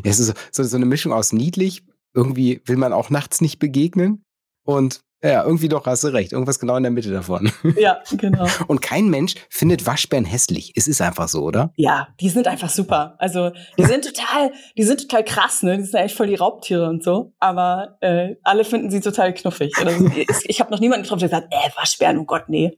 [0.04, 1.82] Ja, es ist so, so, so eine Mischung aus niedlich,
[2.14, 4.22] irgendwie will man auch nachts nicht begegnen
[4.64, 7.50] und ja, irgendwie doch hast du recht, irgendwas genau in der Mitte davon.
[7.80, 8.46] Ja, genau.
[8.66, 10.72] Und kein Mensch findet Waschbären hässlich.
[10.76, 11.72] Es ist einfach so, oder?
[11.76, 13.14] Ja, die sind einfach super.
[13.18, 15.78] Also die sind total, die sind total krass, ne?
[15.78, 17.32] Die sind eigentlich voll die Raubtiere und so.
[17.38, 19.72] Aber äh, alle finden sie total knuffig.
[19.78, 20.10] Also,
[20.44, 22.76] ich habe noch niemanden getroffen, der sagt, äh, Waschbären, oh Gott, nee.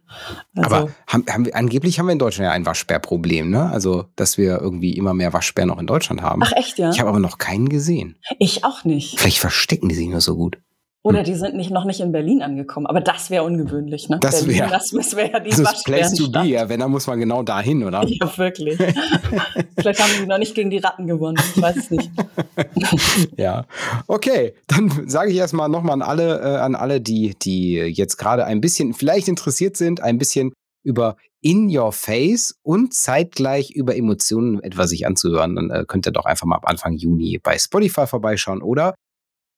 [0.57, 3.71] Also, Aber haben, haben wir, angeblich haben wir in Deutschland ja ein Waschbärproblem, ne?
[3.71, 6.43] Also, dass wir irgendwie immer mehr Waschbären auch in Deutschland haben.
[6.45, 6.91] ach echt, ja?
[6.91, 8.19] Ich habe aber noch keinen gesehen.
[8.39, 9.19] Ich auch nicht.
[9.19, 10.59] Vielleicht verstecken die sich nur so gut.
[11.05, 12.87] Oder die sind nicht noch nicht in Berlin angekommen.
[12.87, 14.19] Aber das wäre ungewöhnlich, ne?
[14.21, 16.69] Das Berlin, wär- das, wäre ja die Das ist Place to be, ja.
[16.69, 18.05] Wenn, dann muss man genau dahin, oder?
[18.09, 18.77] Ja, wirklich.
[19.79, 21.39] Vielleicht haben sie noch nicht gegen die Ratten gewonnen.
[21.57, 22.11] Ich weiß es nicht.
[23.37, 23.67] Ja.
[24.07, 28.45] Okay, dann sage ich erstmal nochmal an alle, äh, an alle, die, die jetzt gerade
[28.45, 30.53] ein bisschen vielleicht interessiert sind, ein bisschen
[30.85, 35.57] über In Your Face und zeitgleich über Emotionen etwas sich anzuhören.
[35.57, 38.95] Dann äh, könnt ihr doch einfach mal ab Anfang Juni bei Spotify vorbeischauen oder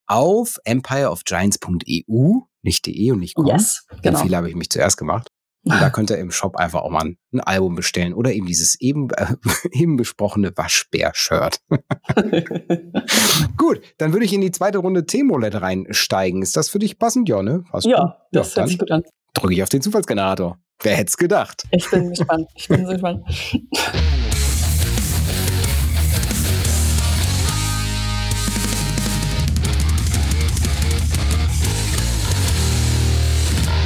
[0.06, 3.46] auf empireofgiants.eu, nicht de und nicht com.
[3.46, 4.18] Yes, Den genau.
[4.20, 5.28] Fehler habe ich mich zuerst gemacht.
[5.66, 8.46] Und da könnt ihr im Shop einfach auch mal ein, ein Album bestellen oder eben
[8.46, 9.34] dieses eben, äh,
[9.72, 11.58] eben besprochene Waschbär-Shirt.
[13.56, 16.42] Gut, dann würde ich in die zweite Runde T-Molette reinsteigen.
[16.42, 17.30] Ist das für dich passend?
[17.30, 17.64] Ja, ne?
[17.70, 17.92] Passt gut.
[17.92, 19.04] ja, das ja, hört sich gut an.
[19.32, 20.58] drücke ich auf den Zufallsgenerator.
[20.82, 21.64] Wer hätte es gedacht?
[21.70, 22.48] Ich bin gespannt.
[22.54, 23.24] Ich bin so gespannt.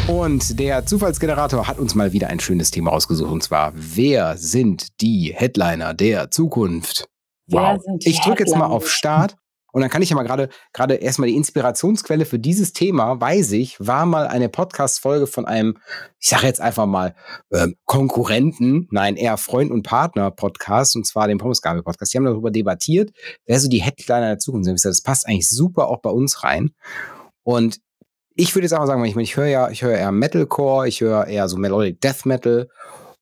[0.09, 3.31] Und der Zufallsgenerator hat uns mal wieder ein schönes Thema ausgesucht.
[3.31, 7.07] Und zwar, wer sind die Headliner der Zukunft?
[7.47, 9.37] Die ich drücke jetzt mal auf Start.
[9.71, 13.53] Und dann kann ich ja mal gerade gerade erstmal die Inspirationsquelle für dieses Thema, weiß
[13.53, 15.77] ich, war mal eine Podcast-Folge von einem,
[16.19, 17.15] ich sage jetzt einfach mal,
[17.53, 22.15] ähm, Konkurrenten, nein, eher Freund und Partner-Podcast, und zwar dem Pommesgabel-Podcast.
[22.15, 23.11] Die haben darüber debattiert,
[23.45, 24.83] wer so die Headliner der Zukunft sind.
[24.83, 26.71] Das passt eigentlich super auch bei uns rein.
[27.43, 27.79] Und
[28.39, 31.01] ich würde jetzt einfach sagen, ich, meine, ich höre ja, ich höre eher Metalcore, ich
[31.01, 32.69] höre eher so Melodic Death Metal.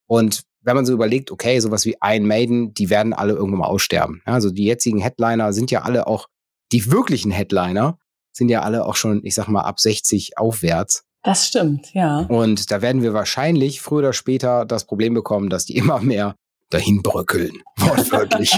[0.07, 3.67] Und wenn man so überlegt, okay, sowas wie Iron Maiden, die werden alle irgendwann mal
[3.67, 4.21] aussterben.
[4.27, 6.27] Also die jetzigen Headliner sind ja alle auch,
[6.71, 7.99] die wirklichen Headliner
[8.37, 11.05] sind ja alle auch schon, ich sag mal, ab 60 aufwärts.
[11.23, 12.21] Das stimmt, ja.
[12.29, 16.37] Und da werden wir wahrscheinlich früher oder später das Problem bekommen, dass die immer mehr
[16.71, 17.63] dahin bröckeln.
[17.79, 18.53] Wortwörtlich.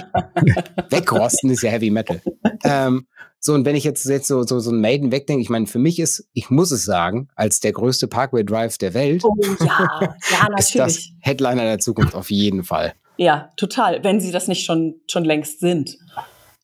[0.90, 2.20] Wegrosten ist ja Heavy Metal.
[2.64, 3.06] Ähm,
[3.40, 5.78] so, und wenn ich jetzt, jetzt so, so, so ein Maiden wegdenke, ich meine, für
[5.78, 10.00] mich ist, ich muss es sagen, als der größte Parkway Drive der Welt, Oh ja,
[10.30, 11.08] ja, ist das.
[11.20, 12.94] Headliner der Zukunft auf jeden Fall.
[13.16, 14.02] Ja, total.
[14.02, 15.98] Wenn sie das nicht schon, schon längst sind.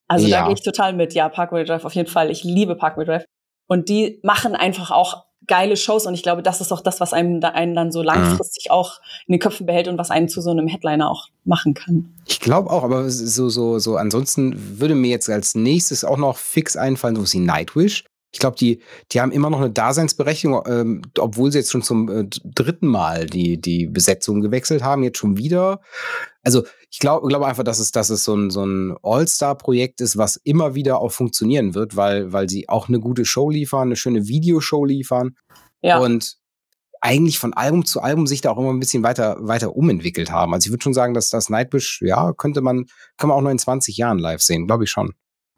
[0.08, 0.40] Also Ja.
[0.40, 1.14] da gehe ich total mit.
[1.14, 2.30] Ja, Parkway Drive auf jeden Fall.
[2.30, 3.24] Ich liebe Parkway Drive.
[3.66, 6.06] Und die machen einfach auch geile Shows.
[6.06, 8.06] Und ich glaube, das ist auch das, was einem da einen dann so Mhm.
[8.06, 11.74] langfristig auch in den Köpfen behält und was einen zu so einem Headliner auch machen
[11.74, 12.14] kann.
[12.26, 16.36] Ich glaube auch, aber so, so, so, ansonsten würde mir jetzt als nächstes auch noch
[16.36, 18.04] fix einfallen, so wie Nightwish.
[18.34, 22.10] Ich glaube, die, die haben immer noch eine Daseinsberechtigung, ähm, obwohl sie jetzt schon zum
[22.10, 25.80] äh, dritten Mal die, die Besetzung gewechselt haben, jetzt schon wieder.
[26.42, 30.16] Also ich glaube glaube einfach, dass es, dass es so ein, so ein All-Star-Projekt ist,
[30.16, 33.96] was immer wieder auch funktionieren wird, weil, weil sie auch eine gute Show liefern, eine
[33.96, 35.36] schöne Videoshow liefern
[35.80, 36.36] Ja, und
[37.00, 40.54] eigentlich von Album zu Album sich da auch immer ein bisschen weiter, weiter umentwickelt haben.
[40.54, 43.50] Also ich würde schon sagen, dass das Nightwish, ja, könnte man, kann man auch noch
[43.50, 45.12] in 20 Jahren live sehen, glaube ich schon.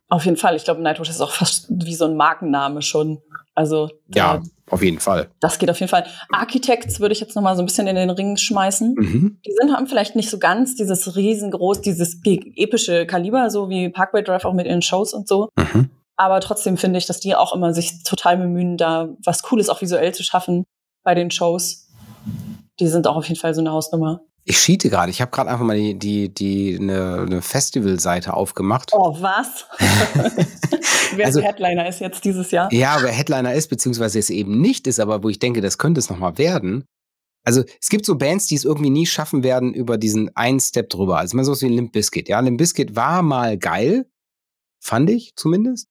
[0.08, 0.56] Auf jeden Fall.
[0.56, 3.20] Ich glaube, Nightwish ist auch fast wie so ein Markenname schon.
[3.54, 5.30] Also ja, auf jeden Fall.
[5.40, 6.06] Das geht auf jeden Fall.
[6.30, 8.94] Architects würde ich jetzt noch mal so ein bisschen in den Ring schmeißen.
[8.94, 9.40] Mhm.
[9.46, 14.22] Die sind haben vielleicht nicht so ganz dieses riesengroß, dieses epische Kaliber, so wie Parkway
[14.22, 15.48] Drive auch mit ihren Shows und so.
[15.56, 15.90] Mhm.
[16.16, 19.80] Aber trotzdem finde ich, dass die auch immer sich total bemühen, da was Cooles auch
[19.80, 20.64] visuell zu schaffen
[21.02, 21.88] bei den Shows.
[22.80, 24.20] Die sind auch auf jeden Fall so eine Hausnummer.
[24.48, 25.10] Ich schiete gerade.
[25.10, 28.92] Ich habe gerade einfach mal die, die, die eine, eine Festivalseite aufgemacht.
[28.92, 29.66] Oh, was?
[31.16, 32.72] wer also, Headliner ist jetzt dieses Jahr.
[32.72, 35.98] Ja, wer Headliner ist, beziehungsweise es eben nicht ist, aber wo ich denke, das könnte
[35.98, 36.84] es nochmal werden.
[37.44, 40.90] Also es gibt so Bands, die es irgendwie nie schaffen werden über diesen einen Step
[40.90, 41.18] drüber.
[41.18, 42.28] Also mal so wie Limp Bizkit.
[42.28, 44.06] Ja, Limp Bizkit war mal geil,
[44.80, 45.88] fand ich zumindest.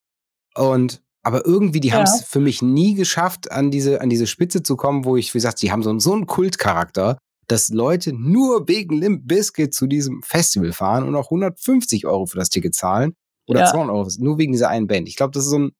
[0.55, 1.95] Und aber irgendwie, die ja.
[1.95, 5.33] haben es für mich nie geschafft, an diese, an diese Spitze zu kommen, wo ich,
[5.33, 9.87] wie gesagt, sie haben so, so einen Kultcharakter, dass Leute nur wegen Limp Bizkit zu
[9.87, 13.15] diesem Festival fahren und auch 150 Euro für das Ticket zahlen.
[13.47, 13.65] Oder ja.
[13.67, 15.07] 200 Euro, nur wegen dieser einen Band.
[15.07, 15.71] Ich glaube, das ist so ein,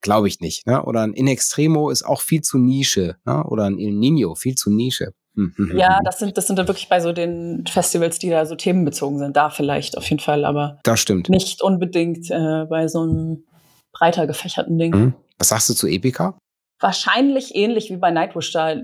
[0.00, 0.66] glaube ich nicht.
[0.66, 0.82] Ne?
[0.82, 3.16] Oder ein In Extremo ist auch viel zu Nische.
[3.26, 3.44] Ne?
[3.44, 5.12] Oder ein Il Nino, viel zu Nische.
[5.34, 8.30] Hm, hm, hm, ja, das sind, das sind dann wirklich bei so den Festivals, die
[8.30, 9.36] da so themenbezogen sind.
[9.36, 11.28] Da vielleicht auf jeden Fall, aber das stimmt.
[11.28, 13.44] nicht unbedingt äh, bei so einem
[13.92, 15.14] breiter gefächerten Ding.
[15.38, 16.38] Was sagst du zu Epica?
[16.80, 18.52] Wahrscheinlich ähnlich wie bei Nightwish.
[18.52, 18.76] Da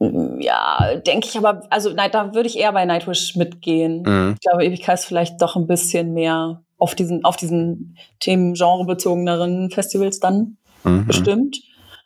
[0.00, 4.02] ja, denke ich aber, also nein, da würde ich eher bei Nightwish mitgehen.
[4.06, 4.34] Mhm.
[4.34, 9.70] Ich glaube, Epica ist vielleicht doch ein bisschen mehr auf diesen, auf diesen Themen genrebezogeneren
[9.70, 11.06] Festivals dann mhm.
[11.06, 11.58] bestimmt.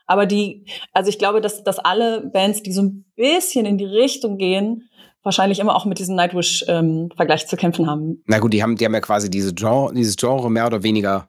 [0.06, 3.84] Aber die, also ich glaube, dass, dass alle Bands, die so ein bisschen in die
[3.84, 4.88] Richtung gehen,
[5.22, 8.22] wahrscheinlich immer auch mit diesem Nightwish-Vergleich ähm, zu kämpfen haben.
[8.26, 11.28] Na gut, die haben, die haben ja quasi diese Genre, dieses Genre mehr oder weniger,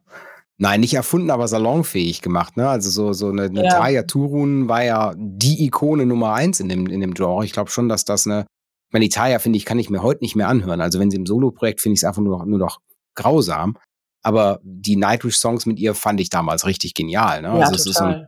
[0.63, 2.55] nein, nicht erfunden, aber salonfähig gemacht.
[2.55, 2.69] Ne?
[2.69, 3.69] Also so, so eine, eine ja.
[3.69, 7.43] Taya Turun war ja die Ikone Nummer eins in dem, in dem Genre.
[7.43, 8.45] Ich glaube schon, dass das eine,
[8.87, 10.79] ich meine, die Taya, finde ich, kann ich mir heute nicht mehr anhören.
[10.79, 12.79] Also wenn sie im Solo-Projekt, finde ich es einfach nur noch, nur noch
[13.13, 13.77] grausam.
[14.21, 17.41] Aber die Nightwish-Songs mit ihr fand ich damals richtig genial.
[17.41, 17.49] Ne?
[17.49, 18.25] Ja, also es ist so ein,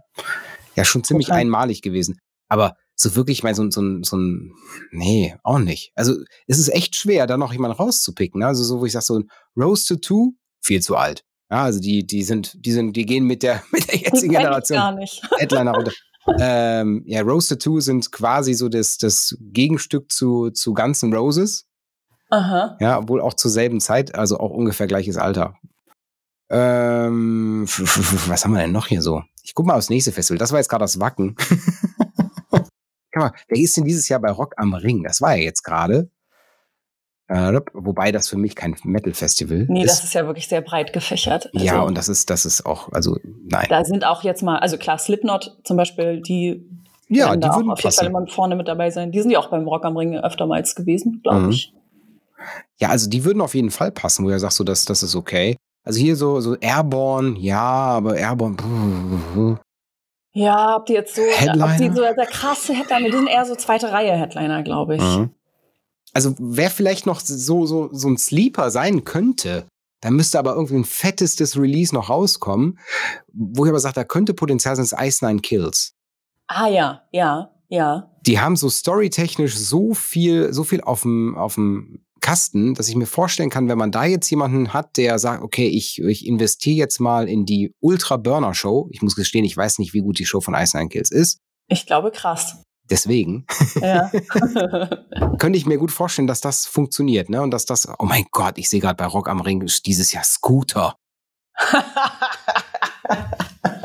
[0.76, 1.40] ja schon ziemlich total.
[1.40, 2.20] einmalig gewesen.
[2.50, 4.52] Aber so wirklich mal so, so, so ein,
[4.92, 5.94] nee, auch nicht.
[5.96, 6.16] Also
[6.48, 8.42] es ist echt schwer, da noch jemanden rauszupicken.
[8.42, 8.48] Ne?
[8.48, 11.25] Also so, wo ich sage, so ein Rose to Two, viel zu alt.
[11.50, 14.78] Ja, also die, die sind, die sind, die gehen mit der, mit der jetzigen Generation.
[14.78, 15.22] Gar nicht.
[15.38, 15.92] Headliner runter.
[16.40, 21.68] ähm, ja, Rose to Two sind quasi so das, das Gegenstück zu, zu ganzen Roses.
[22.32, 22.78] Aha.
[22.80, 25.56] Ja, obwohl auch zur selben Zeit, also auch ungefähr gleiches Alter.
[26.50, 29.24] Ähm, was haben wir denn noch hier so?
[29.44, 30.40] Ich guck mal aufs nächste Festival.
[30.40, 31.36] Das war jetzt gerade das Wacken.
[33.16, 35.04] Mal, wer ist denn dieses Jahr bei Rock am Ring?
[35.04, 36.10] Das war ja jetzt gerade.
[37.28, 39.92] Äh, wobei das für mich kein Metal-Festival nee, ist.
[39.92, 41.50] das ist ja wirklich sehr breit gefächert.
[41.54, 43.66] Also, ja, und das ist, das ist auch, also nein.
[43.68, 46.64] Da sind auch jetzt mal, also klar, Slipknot zum Beispiel, die
[47.08, 49.12] ja, die da würden auch auf jeden Fall immer vorne mit dabei sein.
[49.12, 51.50] Die sind ja auch beim Rock am Ring öftermals gewesen, glaube mhm.
[51.52, 51.74] ich.
[52.78, 55.16] Ja, also die würden auf jeden Fall passen, wo er sagt, so, das, das ist
[55.16, 55.56] okay.
[55.84, 58.58] Also hier so, so Airborne, ja, aber Airborne.
[60.34, 61.66] Ja, ob die jetzt so, Headliner?
[61.66, 65.02] ob die so der krasse Headliner, die sind eher so zweite Reihe Headliner, glaube ich.
[65.02, 65.30] Mhm.
[66.16, 69.68] Also wer vielleicht noch so, so, so ein Sleeper sein könnte,
[70.02, 72.80] da müsste aber irgendwie ein fettestes Release noch rauskommen,
[73.34, 75.94] wo ich aber sage, da könnte Potenzial sein, das Ice Nine Kills.
[76.48, 78.12] Ah ja, ja, ja.
[78.26, 82.96] Die haben so storytechnisch so viel, so viel auf dem, auf dem Kasten, dass ich
[82.96, 86.78] mir vorstellen kann, wenn man da jetzt jemanden hat, der sagt, okay, ich, ich investiere
[86.78, 88.88] jetzt mal in die Ultra Burner Show.
[88.92, 91.40] Ich muss gestehen, ich weiß nicht, wie gut die Show von Ice Nine Kills ist.
[91.68, 92.64] Ich glaube krass.
[92.90, 93.46] Deswegen
[93.82, 94.12] ja.
[95.40, 97.42] könnte ich mir gut vorstellen, dass das funktioniert, ne?
[97.42, 100.24] Und dass das, oh mein Gott, ich sehe gerade bei Rock am Ring dieses Jahr
[100.24, 100.96] Scooter.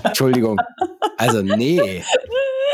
[0.05, 0.61] Entschuldigung.
[1.17, 2.05] Also, nee.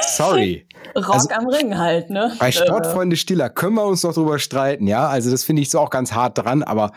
[0.00, 0.66] Sorry.
[0.96, 2.34] Rock also, am Ring halt, ne?
[2.38, 5.06] Bei Sportfreunde Stiller können wir uns noch drüber streiten, ja.
[5.08, 6.92] Also das finde ich so auch ganz hart dran, aber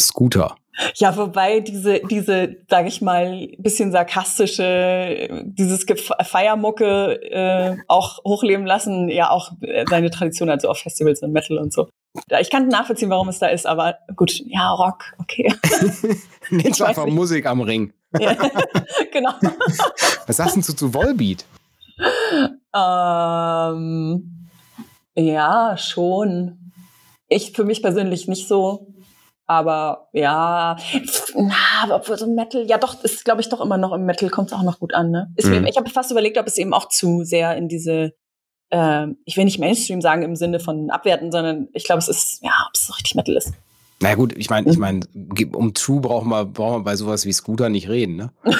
[0.00, 0.56] Scooter.
[0.94, 5.84] Ja, wobei diese, diese, sag ich mal, bisschen sarkastische, dieses
[6.22, 9.52] Feiermucke äh, auch hochleben lassen, ja auch
[9.88, 11.88] seine Tradition also auf Festivals und Metal und so.
[12.40, 15.52] Ich kann nachvollziehen, warum es da ist, aber gut, ja, Rock, okay.
[16.50, 17.14] Nicht einfach nicht.
[17.14, 17.92] Musik am Ring.
[18.18, 18.34] Ja,
[19.12, 19.32] genau.
[20.26, 21.46] Was sagst du zu Volbeat?
[22.74, 24.48] Ähm,
[25.14, 26.72] ja, schon.
[27.28, 28.91] Ich für mich persönlich nicht so.
[29.52, 30.76] Aber ja,
[31.34, 34.50] na, obwohl so Metal, ja doch, ist glaube ich doch immer noch im Metal, kommt
[34.50, 35.30] es auch noch gut an, ne?
[35.36, 35.60] Ist mhm.
[35.60, 38.14] mir, ich habe fast überlegt, ob es eben auch zu sehr in diese,
[38.70, 42.38] äh, ich will nicht Mainstream sagen im Sinne von abwerten, sondern ich glaube, es ist,
[42.42, 43.52] ja, ob es so richtig Metal ist.
[44.00, 45.00] Na gut, ich meine, ich meine,
[45.52, 48.32] um True brauchen wir, brauchen wir bei sowas wie Scooter nicht reden, ne?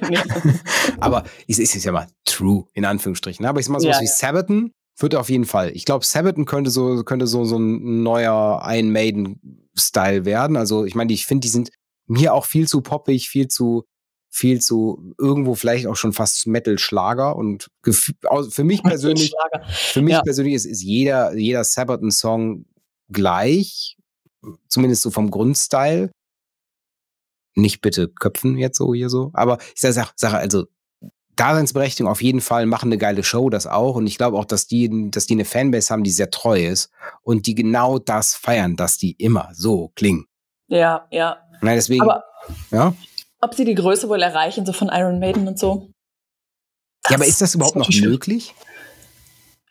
[1.00, 3.42] Aber es ist ja mal True, in Anführungsstrichen.
[3.42, 3.50] Ne?
[3.50, 4.12] Aber ich sag mal, sowas ja, wie ja.
[4.12, 5.70] Sabaton wird auf jeden Fall.
[5.74, 10.56] Ich glaube, Sabaton könnte so, könnte so, so ein neuer Iron Maiden-Style werden.
[10.56, 11.70] Also, ich meine, ich finde, die sind
[12.06, 13.84] mir auch viel zu poppig, viel zu,
[14.30, 19.32] viel zu irgendwo vielleicht auch schon fast Metal-Schlager und für mich persönlich,
[19.70, 20.22] für mich ja.
[20.22, 22.66] persönlich ist, ist jeder, jeder Sabaton-Song
[23.10, 23.96] gleich,
[24.68, 26.10] zumindest so vom Grundstyle.
[27.54, 30.66] Nicht bitte köpfen jetzt so hier so, aber ich sage, sag, also
[31.38, 33.96] Daseinsberechtigung auf jeden Fall, machen eine geile Show, das auch.
[33.96, 36.90] Und ich glaube auch, dass die, dass die eine Fanbase haben, die sehr treu ist
[37.22, 40.26] und die genau das feiern, dass die immer so klingen.
[40.68, 41.38] Ja, ja.
[41.60, 42.02] Nein, deswegen.
[42.02, 42.24] Aber
[42.70, 42.94] ja.
[43.40, 45.90] Ob sie die Größe wohl erreichen, so von Iron Maiden und so?
[47.08, 48.54] ja, aber ist das überhaupt noch möglich?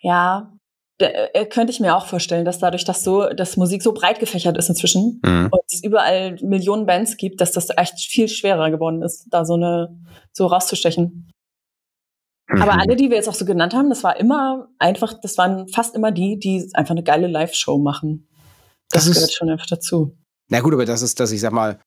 [0.01, 0.51] Ja,
[0.99, 4.57] äh, könnte ich mir auch vorstellen, dass dadurch, dass so, dass Musik so breit gefächert
[4.57, 5.49] ist inzwischen mhm.
[5.51, 9.53] und es überall Millionen Bands gibt, dass das echt viel schwerer geworden ist, da so
[9.53, 9.95] eine,
[10.31, 11.29] so rauszustechen.
[12.47, 12.61] Mhm.
[12.61, 15.67] Aber alle, die wir jetzt auch so genannt haben, das war immer einfach, das waren
[15.67, 18.27] fast immer die, die einfach eine geile Live-Show machen.
[18.89, 20.17] Das, das gehört schon einfach dazu.
[20.49, 21.79] Na gut, aber das ist, dass ich sag mal,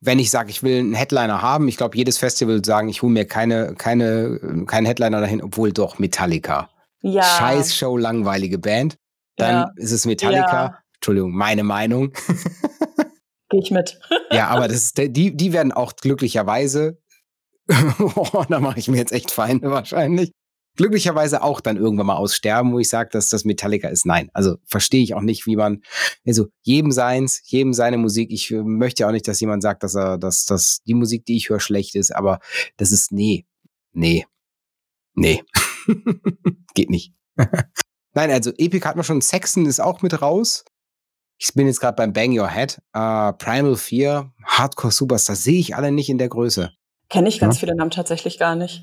[0.00, 3.02] wenn ich sage, ich will einen Headliner haben, ich glaube, jedes Festival wird sagen, ich
[3.02, 6.70] hole mir keine, keine, keinen Headliner dahin, obwohl doch Metallica.
[7.02, 7.22] Ja.
[7.22, 8.96] Scheiß Show, langweilige Band.
[9.36, 9.70] Dann ja.
[9.76, 10.64] ist es Metallica.
[10.64, 10.78] Ja.
[10.96, 12.12] Entschuldigung, meine Meinung.
[13.48, 13.98] Gehe ich mit.
[14.30, 16.98] ja, aber das ist, die, die werden auch glücklicherweise,
[18.16, 20.32] oh, da mache ich mir jetzt echt Feinde wahrscheinlich,
[20.76, 24.06] glücklicherweise auch dann irgendwann mal aussterben, wo ich sage, dass das Metallica ist.
[24.06, 25.82] Nein, also verstehe ich auch nicht, wie man,
[26.26, 28.30] also jedem seins, jedem seine Musik.
[28.30, 31.36] Ich äh, möchte auch nicht, dass jemand sagt, dass er, dass, dass die Musik, die
[31.36, 32.40] ich höre, schlecht ist, aber
[32.76, 33.46] das ist, nee,
[33.92, 34.26] nee,
[35.14, 35.42] nee,
[36.74, 37.12] geht nicht.
[38.14, 40.64] Nein, also Epic hat man schon, Saxon ist auch mit raus.
[41.38, 42.80] Ich bin jetzt gerade beim Bang Your Head.
[42.94, 46.72] Uh, Primal 4, Hardcore Superstar, sehe ich alle nicht in der Größe.
[47.10, 47.60] Kenne ich ganz ja?
[47.60, 48.82] viele Namen tatsächlich gar nicht.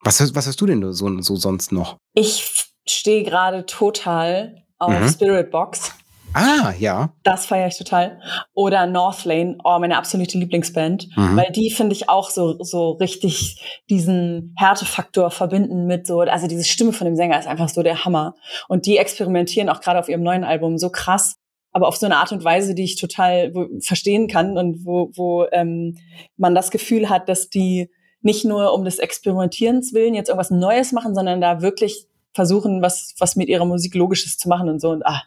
[0.00, 1.96] Was, was hast du denn so, so sonst noch?
[2.14, 5.08] Ich stehe gerade total auf mhm.
[5.08, 5.92] Spirit Box.
[6.34, 7.12] Ah, ja.
[7.22, 8.20] Das feiere ich total.
[8.54, 11.08] Oder Northlane, oh, meine absolute Lieblingsband.
[11.16, 11.36] Mhm.
[11.36, 16.64] Weil die finde ich auch so, so richtig diesen Härtefaktor verbinden mit so, also diese
[16.64, 18.34] Stimme von dem Sänger ist einfach so der Hammer.
[18.68, 21.37] Und die experimentieren auch gerade auf ihrem neuen Album so krass,
[21.72, 25.46] aber auf so eine Art und Weise, die ich total verstehen kann und wo, wo
[25.52, 25.96] ähm,
[26.36, 30.92] man das Gefühl hat, dass die nicht nur um des Experimentierens willen jetzt irgendwas Neues
[30.92, 34.90] machen, sondern da wirklich versuchen, was, was mit ihrer Musik Logisches zu machen und so.
[34.90, 35.22] Und ah,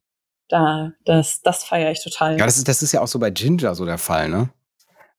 [0.49, 2.37] da, das, das feiere ich total.
[2.37, 4.49] Ja, das ist, das ist ja auch so bei Ginger so der Fall, ne?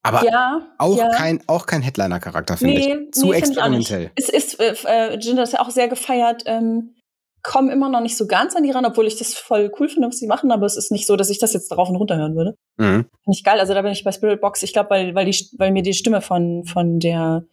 [0.02, 1.08] Aber ja, auch, ja.
[1.10, 3.14] Kein, auch kein Headliner-Charakter, finde nee, ich.
[3.14, 4.10] Zu nee, experimentell.
[4.16, 6.42] Es ist, äh, äh, Ginger ist ja auch sehr gefeiert.
[6.46, 6.94] Ähm,
[7.42, 10.08] kommen immer noch nicht so ganz an die ran, obwohl ich das voll cool finde,
[10.08, 12.16] was sie machen, aber es ist nicht so, dass ich das jetzt drauf und runter
[12.16, 12.56] hören würde.
[12.76, 13.06] Mhm.
[13.24, 13.58] Finde ich geil.
[13.58, 14.62] Also da bin ich bei Spirit Box.
[14.62, 17.44] Ich glaube, weil, weil, die, weil mir die Stimme von, von der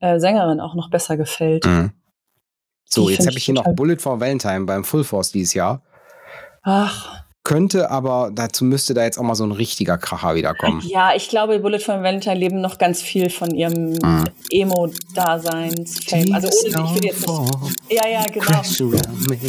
[0.00, 1.64] äh, Sängerin auch noch besser gefällt.
[1.64, 1.92] Mhm.
[2.84, 5.82] So, die jetzt habe ich hier noch Bullet for Valentine beim Full Force dieses Jahr.
[6.62, 7.25] Ach.
[7.46, 10.82] Könnte, aber dazu müsste da jetzt auch mal so ein richtiger Kracher wiederkommen.
[10.84, 14.24] Ja, ich glaube, Bullet for Valentine leben noch ganz viel von ihrem mhm.
[14.50, 16.34] Emo-Daseins-Fame.
[16.34, 17.76] Also ohne, ich würde jetzt nicht.
[17.88, 18.62] Ja, ja, genau.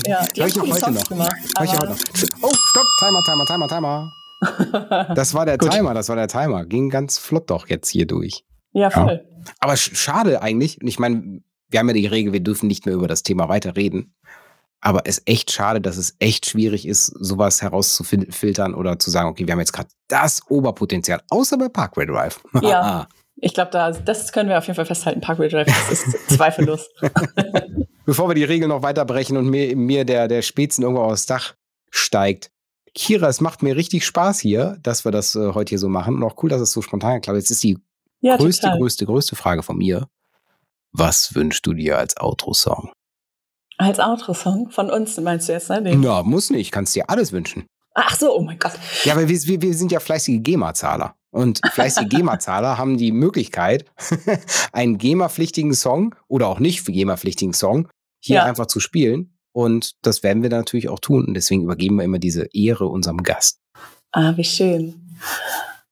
[0.06, 1.04] Ja, die ich noch heute noch.
[1.06, 1.98] Gemacht, ich heute noch.
[2.44, 4.12] Oh, stopp, Timer, Timer, Timer, Timer.
[5.16, 6.68] Das war der Timer, das war der Timer.
[6.68, 8.44] Ging ganz flott doch jetzt hier durch.
[8.74, 9.26] Ja, voll.
[9.28, 9.54] Ja.
[9.60, 10.80] Aber schade eigentlich.
[10.80, 13.50] Und ich meine, wir haben ja die Regel, wir dürfen nicht mehr über das Thema
[13.50, 14.14] weiter reden.
[14.82, 19.30] Aber es ist echt schade, dass es echt schwierig ist, sowas herauszufiltern oder zu sagen,
[19.30, 22.40] okay, wir haben jetzt gerade das Oberpotenzial, außer bei Parkway Drive.
[22.62, 25.20] ja, ich glaube, da, das können wir auf jeden Fall festhalten.
[25.22, 26.90] Parkway Drive, das ist zweifellos.
[28.06, 31.56] Bevor wir die Regeln noch weiterbrechen und mir, mir der, der Spätzen irgendwo aufs Dach
[31.90, 32.52] steigt.
[32.94, 36.16] Kira, es macht mir richtig Spaß hier, dass wir das äh, heute hier so machen.
[36.16, 37.78] Und auch cool, dass es so spontan geklappt Jetzt ist die
[38.22, 38.80] ja, größte, total.
[38.80, 40.08] größte, größte Frage von mir.
[40.92, 42.92] Was wünschst du dir als Outro-Song?
[43.78, 44.72] Als Outro-Song?
[44.72, 45.82] Von uns meinst du jetzt, ne?
[45.82, 46.04] Den?
[46.04, 46.72] Ja, muss nicht.
[46.72, 47.66] Kannst dir alles wünschen.
[47.94, 48.74] Ach so, oh mein Gott.
[49.04, 51.16] Ja, aber wir, wir, wir sind ja fleißige GEMA-Zahler.
[51.32, 53.86] Und fleißige GEMA-Zahler haben die Möglichkeit,
[54.72, 57.88] einen GEMA-pflichtigen Song oder auch nicht GEMA-pflichtigen Song
[58.20, 58.44] hier ja.
[58.46, 59.38] einfach zu spielen.
[59.52, 61.26] Und das werden wir natürlich auch tun.
[61.26, 63.60] Und deswegen übergeben wir immer diese Ehre unserem Gast.
[64.12, 65.18] Ah, wie schön.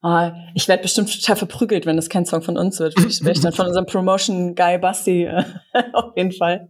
[0.07, 2.93] Oh, ich werde bestimmt total verprügelt, wenn das kein Song von uns wird.
[3.07, 5.43] Ich werde dann von unserem Promotion-Guy Basti äh,
[5.93, 6.69] auf jeden Fall.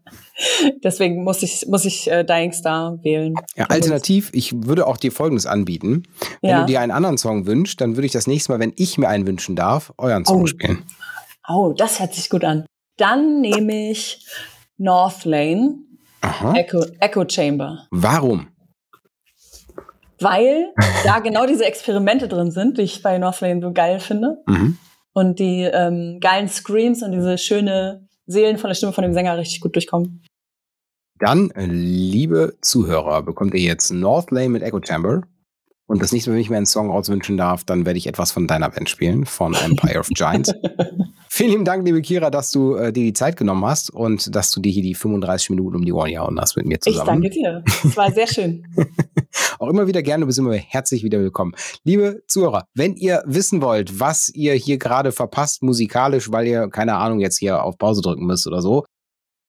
[0.81, 3.35] Deswegen muss ich, muss ich äh, Dying Star wählen.
[3.57, 6.03] Ja, alternativ, ich würde auch dir Folgendes anbieten.
[6.39, 6.61] Wenn ja.
[6.61, 9.09] du dir einen anderen Song wünschst, dann würde ich das nächste Mal, wenn ich mir
[9.09, 10.47] einen wünschen darf, euren Song oh.
[10.47, 10.85] spielen.
[11.45, 12.65] Oh, das hört sich gut an.
[12.95, 14.25] Dann nehme ich
[14.77, 15.79] North Lane,
[16.53, 17.85] Echo, Echo Chamber.
[17.91, 18.47] Warum?
[20.19, 20.73] Weil
[21.03, 24.37] da genau diese Experimente drin sind, die ich bei Northlane so geil finde.
[24.47, 24.77] Mhm.
[25.13, 29.75] Und die ähm, geilen Screams und diese schöne seelenvolle Stimme von dem Sänger richtig gut
[29.75, 30.23] durchkommen.
[31.17, 35.21] Dann, liebe Zuhörer, bekommt ihr jetzt Northlane mit Echo Chamber.
[35.87, 38.31] Und das nächste Mal, wenn ich mir einen Song auswünschen darf, dann werde ich etwas
[38.31, 40.51] von deiner Band spielen, von Empire of Giants.
[41.29, 44.51] Vielen lieben Dank, liebe Kira, dass du äh, dir die Zeit genommen hast und dass
[44.51, 47.23] du dir hier die 35 Minuten um die Ohren gehauen hast mit mir zusammen.
[47.23, 47.63] Ich danke dir.
[47.83, 48.65] Es war sehr schön.
[49.59, 51.53] Auch immer wieder gerne, du bist immer herzlich wieder willkommen.
[51.83, 56.95] Liebe Zuhörer, wenn ihr wissen wollt, was ihr hier gerade verpasst musikalisch, weil ihr, keine
[56.95, 58.85] Ahnung, jetzt hier auf Pause drücken müsst oder so,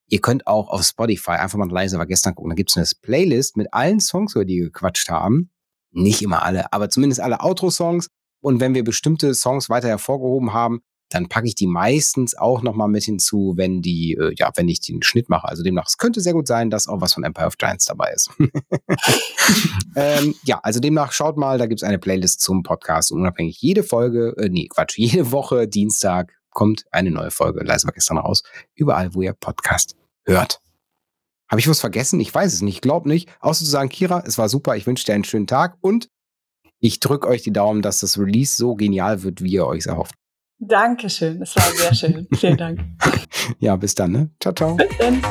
[0.09, 2.51] Ihr könnt auch auf Spotify einfach mal leise war gestern gucken.
[2.51, 5.51] Da gibt es eine Playlist mit allen Songs, über die wir gequatscht haben.
[5.93, 8.09] Nicht immer alle, aber zumindest alle Outro-Songs.
[8.41, 12.89] Und wenn wir bestimmte Songs weiter hervorgehoben haben, dann packe ich die meistens auch nochmal
[12.89, 15.47] mit hinzu, wenn die, äh, ja, wenn ich den Schnitt mache.
[15.47, 18.13] Also demnach, es könnte sehr gut sein, dass auch was von Empire of Giants dabei
[18.13, 18.31] ist.
[19.97, 23.61] ähm, ja, also demnach schaut mal, da gibt es eine Playlist zum Podcast und unabhängig
[23.61, 27.63] jede Folge, äh, nee, Quatsch, jede Woche Dienstag kommt eine neue Folge.
[27.63, 28.43] Leise war gestern raus.
[28.75, 30.61] Überall, wo ihr Podcast hört.
[31.49, 32.21] Habe ich was vergessen?
[32.21, 32.77] Ich weiß es nicht.
[32.77, 33.29] Ich glaube nicht.
[33.41, 34.77] Außer zu sagen, Kira, es war super.
[34.77, 36.09] Ich wünsche dir einen schönen Tag und
[36.79, 40.15] ich drücke euch die Daumen, dass das Release so genial wird, wie ihr euch erhofft.
[40.59, 41.43] Dankeschön.
[41.43, 42.29] Es war sehr schön.
[42.35, 42.81] Vielen Dank.
[43.59, 44.13] ja, bis dann.
[44.13, 44.31] Ne?
[44.41, 44.77] Ciao, ciao.
[44.77, 45.23] Bis dann.